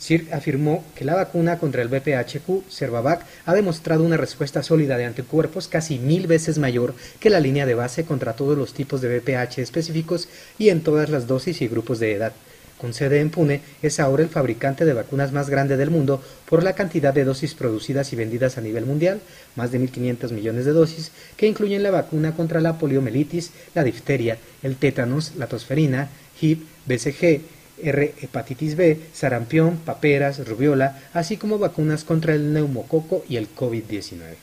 [0.00, 5.04] CIRC afirmó que la vacuna contra el BPHQ, Cervavac, ha demostrado una respuesta sólida de
[5.04, 9.18] anticuerpos casi mil veces mayor que la línea de base contra todos los tipos de
[9.18, 10.28] BPH específicos
[10.58, 12.32] y en todas las dosis y grupos de edad.
[12.80, 16.62] Con sede en Pune, es ahora el fabricante de vacunas más grande del mundo por
[16.62, 19.20] la cantidad de dosis producidas y vendidas a nivel mundial,
[19.54, 24.38] más de 1.500 millones de dosis, que incluyen la vacuna contra la poliomielitis, la difteria,
[24.62, 26.08] el tétanos, la tosferina,
[26.40, 27.42] HIV, BCG,
[27.84, 28.14] R.
[28.20, 34.36] hepatitis B, sarampión, paperas, rubiola, así como vacunas contra el neumococo y el COVID-19.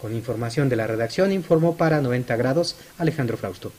[0.00, 3.72] Con información de la redacción informó para 90 grados Alejandro Frausto.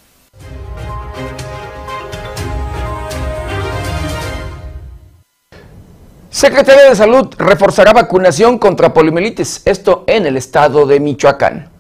[6.30, 11.75] Secretaría de Salud reforzará vacunación contra poliomielitis, esto en el estado de Michoacán.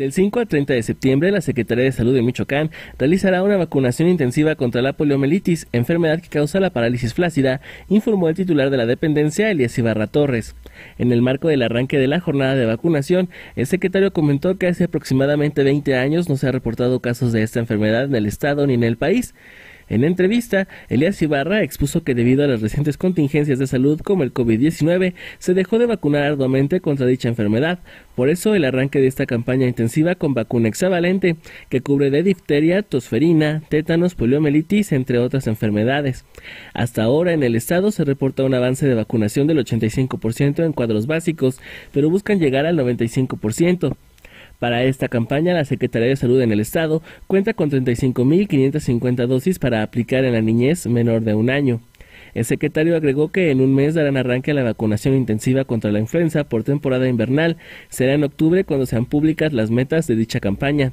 [0.00, 4.08] Del 5 al 30 de septiembre, la Secretaría de Salud de Michoacán realizará una vacunación
[4.08, 8.86] intensiva contra la poliomielitis, enfermedad que causa la parálisis flácida, informó el titular de la
[8.86, 10.56] dependencia, Elías Ibarra Torres.
[10.96, 14.84] En el marco del arranque de la jornada de vacunación, el secretario comentó que hace
[14.84, 18.72] aproximadamente 20 años no se ha reportado casos de esta enfermedad en el estado ni
[18.72, 19.34] en el país.
[19.90, 24.32] En entrevista, Elías Ibarra expuso que debido a las recientes contingencias de salud como el
[24.32, 27.80] COVID-19, se dejó de vacunar arduamente contra dicha enfermedad.
[28.14, 31.34] Por eso, el arranque de esta campaña intensiva con vacuna hexavalente,
[31.70, 36.24] que cubre de difteria, tosferina, tétanos, poliomielitis, entre otras enfermedades.
[36.72, 41.08] Hasta ahora, en el estado se reporta un avance de vacunación del 85% en cuadros
[41.08, 41.58] básicos,
[41.92, 43.96] pero buscan llegar al 95%.
[44.60, 49.82] Para esta campaña, la Secretaría de Salud en el Estado cuenta con 35.550 dosis para
[49.82, 51.80] aplicar en la niñez menor de un año.
[52.34, 55.98] El secretario agregó que en un mes darán arranque a la vacunación intensiva contra la
[55.98, 57.56] influenza por temporada invernal.
[57.88, 60.92] Será en octubre cuando sean públicas las metas de dicha campaña.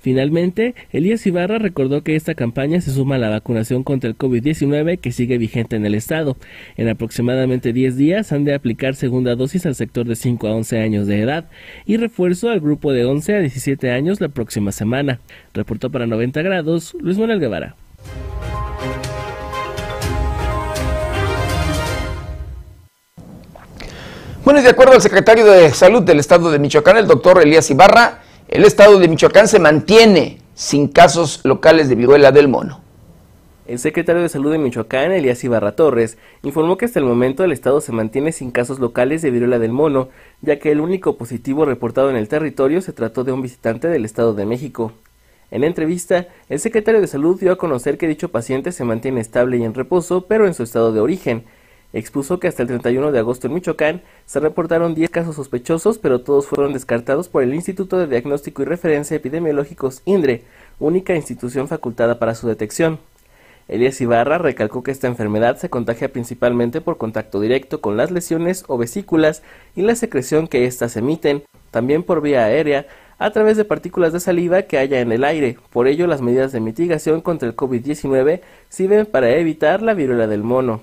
[0.00, 5.00] Finalmente, Elías Ibarra recordó que esta campaña se suma a la vacunación contra el COVID-19
[5.00, 6.36] que sigue vigente en el estado.
[6.76, 10.80] En aproximadamente 10 días han de aplicar segunda dosis al sector de 5 a 11
[10.80, 11.48] años de edad
[11.84, 15.18] y refuerzo al grupo de 11 a 17 años la próxima semana.
[15.52, 17.74] Reportó para 90 grados Luis Manuel Guevara.
[24.44, 27.70] Bueno, y de acuerdo al secretario de Salud del Estado de Michoacán, el doctor Elías
[27.70, 32.80] Ibarra, el estado de Michoacán se mantiene sin casos locales de viruela del mono.
[33.66, 37.52] El secretario de Salud de Michoacán, Elías Ibarra Torres, informó que hasta el momento el
[37.52, 40.08] estado se mantiene sin casos locales de viruela del mono,
[40.40, 44.06] ya que el único positivo reportado en el territorio se trató de un visitante del
[44.06, 44.92] Estado de México.
[45.50, 49.58] En entrevista, el secretario de Salud dio a conocer que dicho paciente se mantiene estable
[49.58, 51.44] y en reposo, pero en su estado de origen,
[51.92, 56.20] expuso que hasta el 31 de agosto en Michoacán se reportaron 10 casos sospechosos, pero
[56.20, 60.44] todos fueron descartados por el Instituto de Diagnóstico y Referencia Epidemiológicos INDRE,
[60.78, 62.98] única institución facultada para su detección.
[63.68, 68.64] Elías Ibarra recalcó que esta enfermedad se contagia principalmente por contacto directo con las lesiones
[68.66, 69.42] o vesículas
[69.76, 72.86] y la secreción que éstas emiten, también por vía aérea,
[73.18, 75.58] a través de partículas de saliva que haya en el aire.
[75.70, 80.42] Por ello, las medidas de mitigación contra el COVID-19 sirven para evitar la viruela del
[80.42, 80.80] mono.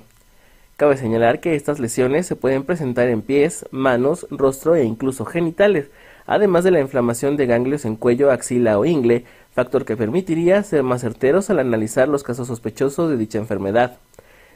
[0.77, 5.89] Cabe señalar que estas lesiones se pueden presentar en pies, manos, rostro e incluso genitales,
[6.25, 9.23] además de la inflamación de ganglios en cuello, axila o ingle,
[9.53, 13.99] factor que permitiría ser más certeros al analizar los casos sospechosos de dicha enfermedad.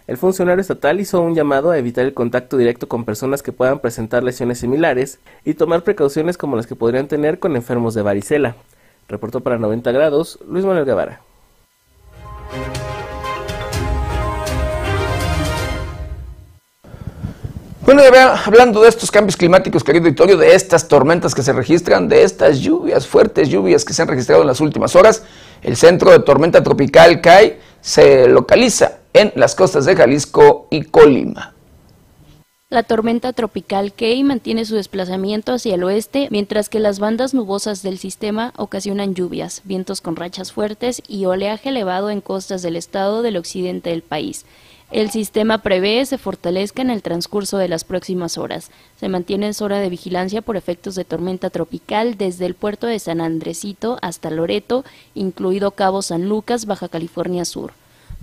[0.07, 3.79] El funcionario estatal hizo un llamado a evitar el contacto directo con personas que puedan
[3.79, 8.57] presentar lesiones similares y tomar precauciones como las que podrían tener con enfermos de varicela.
[9.07, 11.21] Reportó para 90 grados Luis Manuel Guevara.
[17.91, 18.03] Bueno,
[18.45, 22.59] hablando de estos cambios climáticos, querido Victorio, de estas tormentas que se registran, de estas
[22.59, 25.23] lluvias, fuertes lluvias que se han registrado en las últimas horas,
[25.63, 31.55] el centro de tormenta tropical CAI se localiza en las costas de Jalisco y Colima.
[32.69, 37.81] La tormenta tropical Key mantiene su desplazamiento hacia el oeste, mientras que las bandas nubosas
[37.81, 43.23] del sistema ocasionan lluvias, vientos con rachas fuertes y oleaje elevado en costas del estado
[43.23, 44.45] del occidente del país.
[44.91, 48.71] El sistema prevé se fortalezca en el transcurso de las próximas horas.
[48.99, 52.97] Se mantiene en zona de vigilancia por efectos de tormenta tropical desde el puerto de
[52.97, 54.83] San Andresito hasta Loreto,
[55.13, 57.73] incluido Cabo San Lucas, Baja California Sur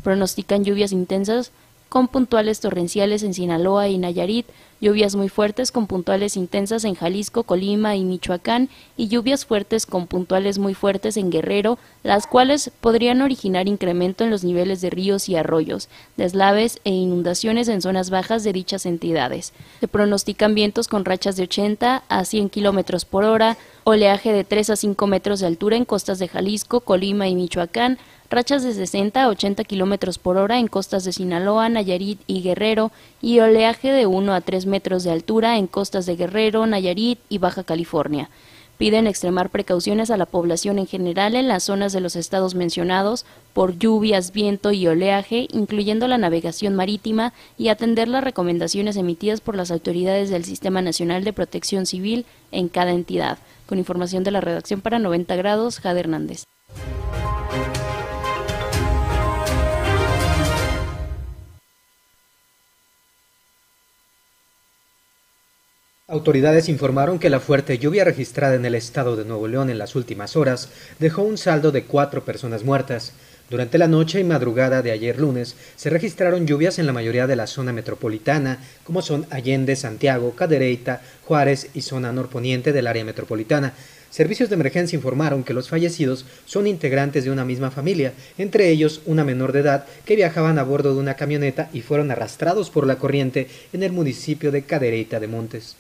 [0.07, 1.51] pronostican lluvias intensas
[1.89, 4.47] con puntuales torrenciales en Sinaloa y Nayarit,
[4.81, 10.07] lluvias muy fuertes con puntuales intensas en Jalisco, Colima y Michoacán y lluvias fuertes con
[10.07, 15.29] puntuales muy fuertes en Guerrero, las cuales podrían originar incremento en los niveles de ríos
[15.29, 19.53] y arroyos, deslaves e inundaciones en zonas bajas de dichas entidades.
[19.81, 24.71] Se pronostican vientos con rachas de 80 a 100 kilómetros por hora, oleaje de 3
[24.71, 27.99] a 5 metros de altura en costas de Jalisco, Colima y Michoacán,
[28.31, 32.93] rachas de 60 a 80 kilómetros por hora en costas de Sinaloa, Nayarit y Guerrero,
[33.21, 37.39] y oleaje de 1 a 3 metros de altura en costas de Guerrero, Nayarit y
[37.39, 38.31] Baja California.
[38.79, 43.25] Piden extremar precauciones a la población en general en las zonas de los estados mencionados
[43.55, 49.57] por lluvias, viento y oleaje, incluyendo la navegación marítima, y atender las recomendaciones emitidas por
[49.57, 53.39] las autoridades del Sistema Nacional de Protección Civil en cada entidad.
[53.67, 56.45] Con información de la redacción para 90 grados, Jade Hernández.
[66.09, 69.97] Autoridades informaron que la fuerte lluvia registrada en el estado de Nuevo León en las
[69.97, 70.69] últimas horas
[71.01, 73.13] dejó un saldo de cuatro personas muertas.
[73.51, 77.35] Durante la noche y madrugada de ayer lunes se registraron lluvias en la mayoría de
[77.35, 83.73] la zona metropolitana, como son Allende, Santiago, Cadereyta, Juárez y zona norponiente del área metropolitana.
[84.09, 89.01] Servicios de emergencia informaron que los fallecidos son integrantes de una misma familia, entre ellos
[89.07, 92.87] una menor de edad que viajaban a bordo de una camioneta y fueron arrastrados por
[92.87, 95.75] la corriente en el municipio de Cadereyta de Montes.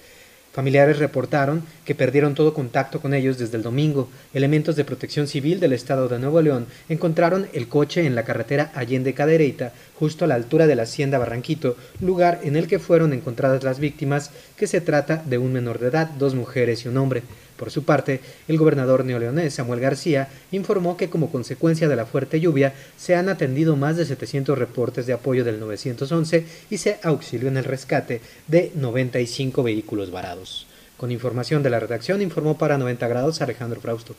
[0.56, 4.08] Familiares reportaron que perdieron todo contacto con ellos desde el domingo.
[4.32, 8.72] Elementos de protección civil del estado de Nuevo León encontraron el coche en la carretera
[8.74, 13.12] Allende Cadereyta, justo a la altura de la hacienda Barranquito, lugar en el que fueron
[13.12, 16.96] encontradas las víctimas, que se trata de un menor de edad, dos mujeres y un
[16.96, 17.22] hombre.
[17.56, 22.40] Por su parte, el gobernador neoleonés Samuel García informó que como consecuencia de la fuerte
[22.40, 27.48] lluvia se han atendido más de 700 reportes de apoyo del 911 y se auxilió
[27.48, 30.66] en el rescate de 95 vehículos varados.
[30.96, 34.14] Con información de la redacción informó para 90 grados Alejandro Frausto.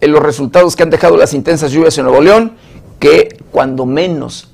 [0.00, 2.52] En los resultados que han dejado las intensas lluvias en Nuevo León,
[3.00, 4.50] que cuando menos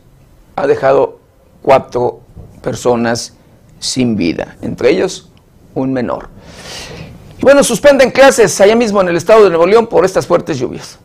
[0.56, 1.21] ha dejado
[1.62, 2.20] cuatro
[2.62, 3.34] personas
[3.78, 5.30] sin vida, entre ellos
[5.74, 6.28] un menor.
[7.38, 10.58] Y bueno, suspenden clases allá mismo en el estado de Nuevo León por estas fuertes
[10.58, 10.98] lluvias.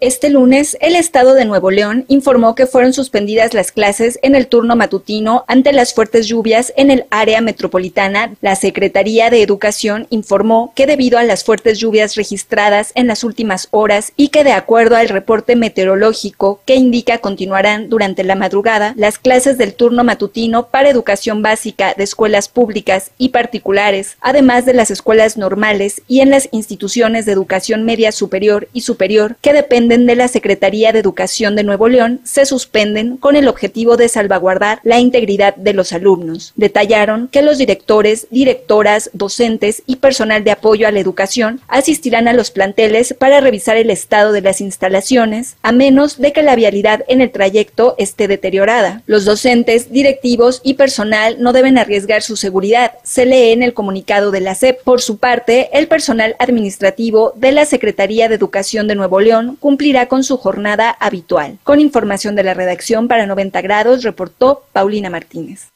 [0.00, 4.46] Este lunes, el Estado de Nuevo León informó que fueron suspendidas las clases en el
[4.46, 8.36] turno matutino ante las fuertes lluvias en el área metropolitana.
[8.40, 13.66] La Secretaría de Educación informó que debido a las fuertes lluvias registradas en las últimas
[13.72, 19.18] horas y que de acuerdo al reporte meteorológico que indica continuarán durante la madrugada, las
[19.18, 24.92] clases del turno matutino para educación básica de escuelas públicas y particulares, además de las
[24.92, 30.16] escuelas normales y en las instituciones de educación media superior y superior que dependen de
[30.16, 34.98] la Secretaría de Educación de Nuevo León se suspenden con el objetivo de salvaguardar la
[34.98, 36.52] integridad de los alumnos.
[36.56, 42.34] Detallaron que los directores, directoras, docentes y personal de apoyo a la educación asistirán a
[42.34, 47.04] los planteles para revisar el estado de las instalaciones, a menos de que la vialidad
[47.08, 49.02] en el trayecto esté deteriorada.
[49.06, 54.30] Los docentes, directivos y personal no deben arriesgar su seguridad, se lee en el comunicado
[54.32, 54.82] de la SEP.
[54.82, 60.08] Por su parte, el personal administrativo de la Secretaría de Educación de Nuevo León cumplirá
[60.08, 61.60] con su jornada habitual.
[61.62, 65.68] Con información de la redacción para 90 grados, reportó Paulina Martínez.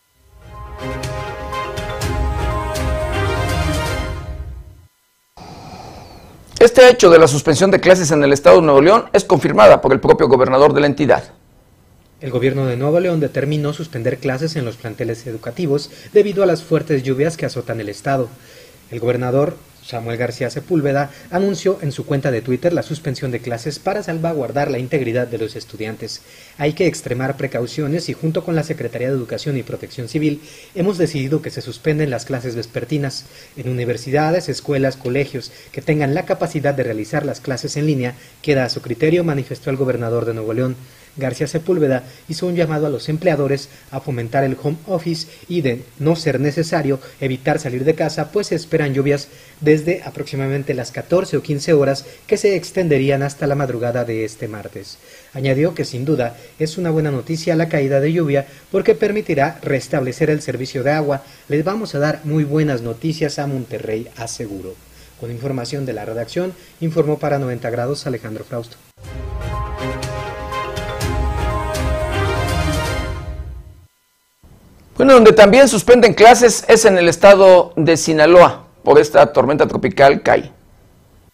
[6.58, 9.80] Este hecho de la suspensión de clases en el estado de Nuevo León es confirmada
[9.80, 11.22] por el propio gobernador de la entidad.
[12.20, 16.64] El gobierno de Nuevo León determinó suspender clases en los planteles educativos debido a las
[16.64, 18.28] fuertes lluvias que azotan el estado.
[18.90, 23.78] El gobernador Samuel García Sepúlveda anunció en su cuenta de Twitter la suspensión de clases
[23.78, 26.22] para salvaguardar la integridad de los estudiantes.
[26.58, 30.40] Hay que extremar precauciones y junto con la Secretaría de Educación y Protección Civil
[30.74, 33.26] hemos decidido que se suspenden las clases vespertinas.
[33.56, 38.64] En universidades, escuelas, colegios que tengan la capacidad de realizar las clases en línea queda
[38.64, 40.76] a su criterio, manifestó el gobernador de Nuevo León.
[41.16, 45.82] García Sepúlveda hizo un llamado a los empleadores a fomentar el home office y de
[45.98, 49.28] no ser necesario evitar salir de casa, pues se esperan lluvias
[49.60, 54.48] desde aproximadamente las 14 o 15 horas que se extenderían hasta la madrugada de este
[54.48, 54.98] martes.
[55.34, 60.30] Añadió que sin duda es una buena noticia la caída de lluvia porque permitirá restablecer
[60.30, 61.22] el servicio de agua.
[61.48, 64.74] Les vamos a dar muy buenas noticias a Monterrey, aseguró.
[65.20, 68.76] Con información de la redacción, informó para 90 grados Alejandro Frausto.
[74.96, 80.22] Bueno, donde también suspenden clases es en el estado de Sinaloa por esta tormenta tropical
[80.22, 80.52] Kai.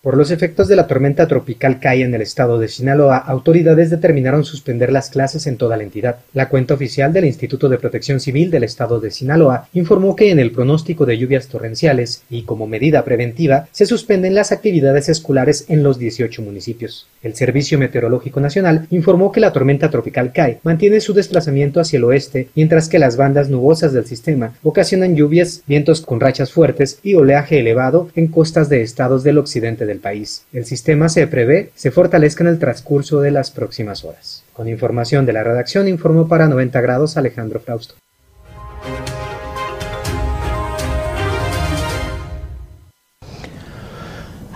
[0.01, 4.44] Por los efectos de la tormenta tropical Kai en el estado de Sinaloa, autoridades determinaron
[4.44, 6.20] suspender las clases en toda la entidad.
[6.34, 10.38] La cuenta oficial del Instituto de Protección Civil del estado de Sinaloa informó que en
[10.38, 15.82] el pronóstico de lluvias torrenciales y como medida preventiva se suspenden las actividades escolares en
[15.82, 17.09] los 18 municipios.
[17.20, 22.05] El Servicio Meteorológico Nacional informó que la tormenta tropical Kai mantiene su desplazamiento hacia el
[22.05, 27.14] oeste, mientras que las bandas nubosas del sistema ocasionan lluvias, vientos con rachas fuertes y
[27.14, 30.45] oleaje elevado en costas de estados del occidente del país.
[30.53, 34.45] El sistema se prevé se fortalezca en el transcurso de las próximas horas.
[34.53, 37.95] Con información de la redacción informó para 90 grados Alejandro Frausto.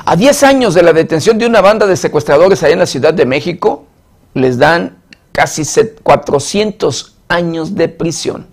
[0.05, 3.15] A 10 años de la detención de una banda de secuestradores ahí en la Ciudad
[3.15, 3.87] de México,
[4.35, 4.99] les dan
[5.33, 5.63] casi
[6.03, 8.52] 400 años de prisión.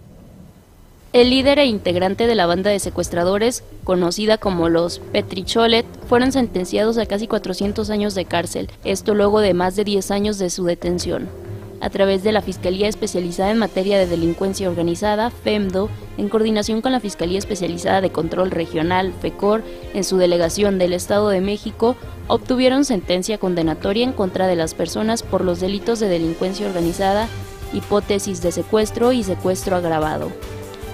[1.12, 7.00] El líder e integrante de la banda de secuestradores, conocida como los Petricholet, fueron sentenciados
[7.00, 10.66] a casi 400 años de cárcel, esto luego de más de 10 años de su
[10.66, 11.28] detención.
[11.82, 15.90] A través de la Fiscalía Especializada en Materia de Delincuencia Organizada, FEMDO,
[16.20, 19.64] en coordinación con la Fiscalía Especializada de Control Regional, FECOR,
[19.96, 21.96] en su delegación del Estado de México,
[22.28, 27.28] obtuvieron sentencia condenatoria en contra de las personas por los delitos de delincuencia organizada,
[27.74, 30.30] hipótesis de secuestro y secuestro agravado.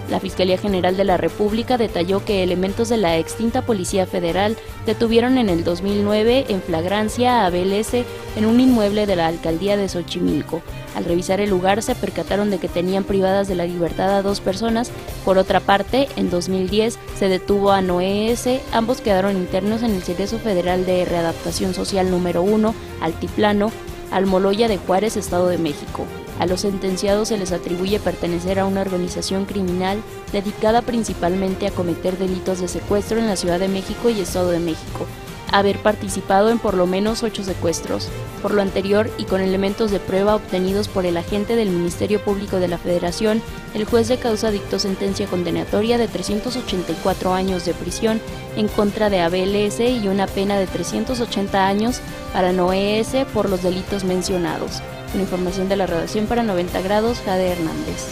[0.10, 5.40] La Fiscalía General de la República detalló que elementos de la extinta Policía Federal detuvieron
[5.40, 10.62] en el 2009 en flagrancia a BLS en un inmueble de la alcaldía de Xochimilco.
[10.96, 14.42] Al revisar el lugar se percataron de que tenían privadas de la libertad a dos
[14.42, 14.92] personas.
[15.26, 18.62] Por otra parte, en 2010 se detuvo a Noé S.
[18.72, 23.72] Ambos quedaron internos en el Cerezo Federal de Readaptación Social número 1, Altiplano,
[24.12, 26.06] Almoloya de Juárez, Estado de México.
[26.40, 30.02] A los sentenciados se les atribuye pertenecer a una organización criminal
[30.34, 34.60] dedicada principalmente a cometer delitos de secuestro en la Ciudad de México y Estado de
[34.60, 35.06] México,
[35.52, 38.10] haber participado en por lo menos ocho secuestros.
[38.42, 42.60] Por lo anterior y con elementos de prueba obtenidos por el agente del Ministerio Público
[42.60, 43.42] de la Federación,
[43.74, 48.20] el juez de causa dictó sentencia condenatoria de 384 años de prisión
[48.58, 52.02] en contra de ABLS y una pena de 380 años
[52.34, 54.82] para Noé por los delitos mencionados.
[55.12, 58.08] Con información de la redacción para 90 grados, Jade Hernández.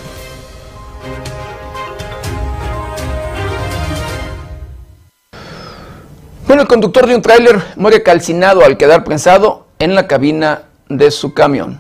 [6.48, 11.10] Bueno, el conductor de un tráiler muere calcinado al quedar prensado en la cabina de
[11.10, 11.80] su camión.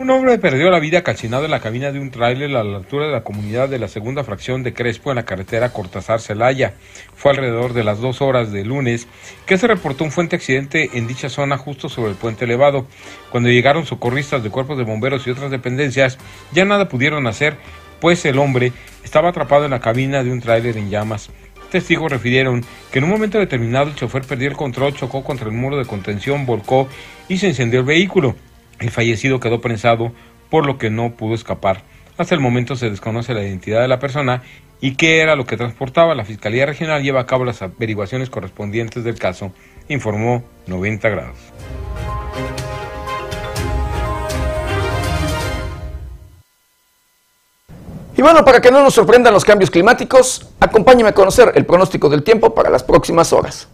[0.00, 3.04] Un hombre perdió la vida calcinado en la cabina de un tráiler a la altura
[3.04, 6.72] de la comunidad de la segunda fracción de Crespo en la carretera Cortázar-Celaya.
[7.14, 9.08] Fue alrededor de las dos horas de lunes
[9.44, 12.86] que se reportó un fuerte accidente en dicha zona justo sobre el puente elevado.
[13.30, 16.16] Cuando llegaron socorristas de cuerpos de bomberos y otras dependencias,
[16.50, 17.58] ya nada pudieron hacer,
[18.00, 18.72] pues el hombre
[19.04, 21.28] estaba atrapado en la cabina de un tráiler en llamas.
[21.70, 25.52] Testigos refirieron que en un momento determinado el chofer perdió el control, chocó contra el
[25.52, 26.88] muro de contención, volcó
[27.28, 28.34] y se encendió el vehículo.
[28.80, 30.12] El fallecido quedó prensado,
[30.48, 31.82] por lo que no pudo escapar.
[32.16, 34.42] Hasta el momento se desconoce la identidad de la persona
[34.80, 36.14] y qué era lo que transportaba.
[36.14, 39.52] La Fiscalía Regional lleva a cabo las averiguaciones correspondientes del caso,
[39.88, 41.36] informó 90 grados.
[48.16, 52.08] Y bueno, para que no nos sorprendan los cambios climáticos, acompáñeme a conocer el pronóstico
[52.08, 53.68] del tiempo para las próximas horas.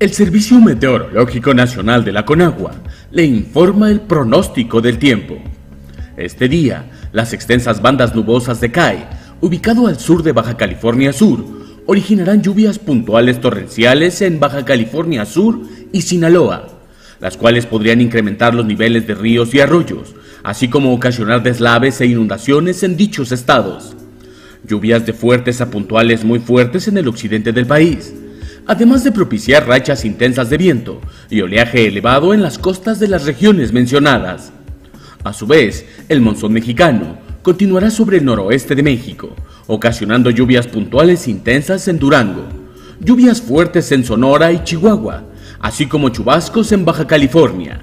[0.00, 2.72] El Servicio Meteorológico Nacional de la Conagua
[3.12, 5.38] le informa el pronóstico del tiempo.
[6.16, 9.06] Este día, las extensas bandas nubosas de CAE,
[9.40, 11.44] ubicado al sur de Baja California Sur,
[11.86, 15.60] originarán lluvias puntuales torrenciales en Baja California Sur
[15.92, 16.66] y Sinaloa,
[17.20, 22.06] las cuales podrían incrementar los niveles de ríos y arroyos, así como ocasionar deslaves e
[22.06, 23.94] inundaciones en dichos estados.
[24.66, 28.12] Lluvias de fuertes a puntuales muy fuertes en el occidente del país,
[28.66, 31.00] además de propiciar rachas intensas de viento
[31.30, 34.52] y oleaje elevado en las costas de las regiones mencionadas.
[35.22, 39.34] A su vez, el monzón mexicano continuará sobre el noroeste de México,
[39.66, 42.46] ocasionando lluvias puntuales intensas en Durango,
[43.00, 45.24] lluvias fuertes en Sonora y Chihuahua,
[45.60, 47.82] así como chubascos en Baja California.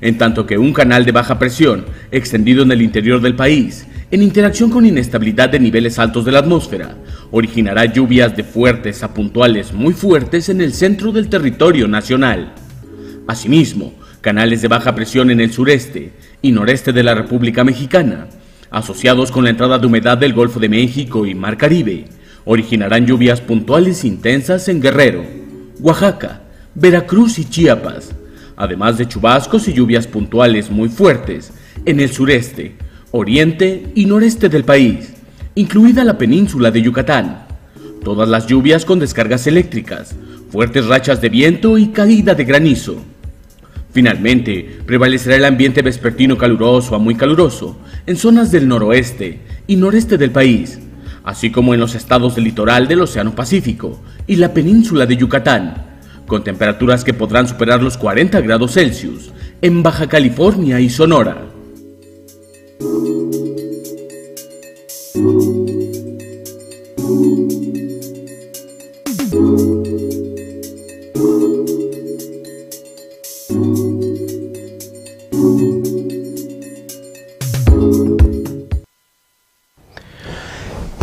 [0.00, 4.22] En tanto que un canal de baja presión, extendido en el interior del país, en
[4.22, 6.96] interacción con inestabilidad de niveles altos de la atmósfera,
[7.30, 12.54] originará lluvias de fuertes a puntuales muy fuertes en el centro del territorio nacional.
[13.26, 18.28] Asimismo, canales de baja presión en el sureste y noreste de la República Mexicana,
[18.70, 22.06] asociados con la entrada de humedad del Golfo de México y Mar Caribe,
[22.46, 25.22] originarán lluvias puntuales intensas en Guerrero,
[25.80, 26.40] Oaxaca,
[26.74, 28.14] Veracruz y Chiapas,
[28.56, 31.52] además de chubascos y lluvias puntuales muy fuertes
[31.84, 35.14] en el sureste, oriente y noreste del país,
[35.54, 37.46] incluida la península de Yucatán.
[38.04, 40.14] Todas las lluvias con descargas eléctricas,
[40.50, 42.96] fuertes rachas de viento y caída de granizo.
[43.92, 50.18] Finalmente, prevalecerá el ambiente vespertino caluroso a muy caluroso en zonas del noroeste y noreste
[50.18, 50.78] del país,
[51.24, 55.74] así como en los estados del litoral del Océano Pacífico y la península de Yucatán,
[56.26, 59.32] con temperaturas que podrán superar los 40 grados Celsius
[59.62, 61.47] en Baja California y Sonora.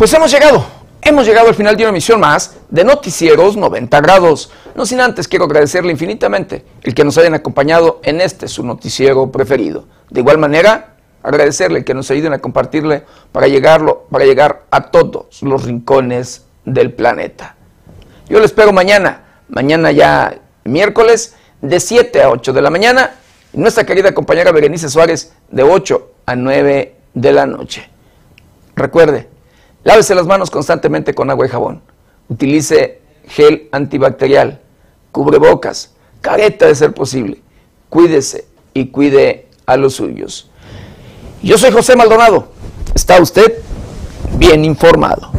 [0.06, 0.64] Pues hemos llegado,
[1.02, 4.52] hemos llegado al final de una emisión más de Noticieros 90 grados.
[4.76, 9.32] No sin antes quiero agradecerle infinitamente el que nos hayan acompañado en este su noticiero
[9.32, 9.86] preferido.
[10.08, 13.02] De igual manera, agradecerle que nos ayuden a compartirle
[13.32, 17.56] para llegarlo, para llegar a todos los rincones del planeta.
[18.28, 23.16] Yo les espero mañana, mañana ya miércoles, de 7 a 8 de la mañana,
[23.52, 27.90] y nuestra querida compañera Berenice Suárez, de 8 a 9 de la noche.
[28.76, 29.34] Recuerde,
[29.86, 31.80] lávese las manos constantemente con agua y jabón.
[32.28, 34.60] Utilice gel antibacterial,
[35.12, 37.40] cubrebocas, careta de ser posible.
[37.88, 40.50] Cuídese y cuide a los suyos.
[41.40, 42.48] Yo soy José Maldonado.
[42.96, 43.60] ¿Está usted
[44.36, 45.30] bien informado?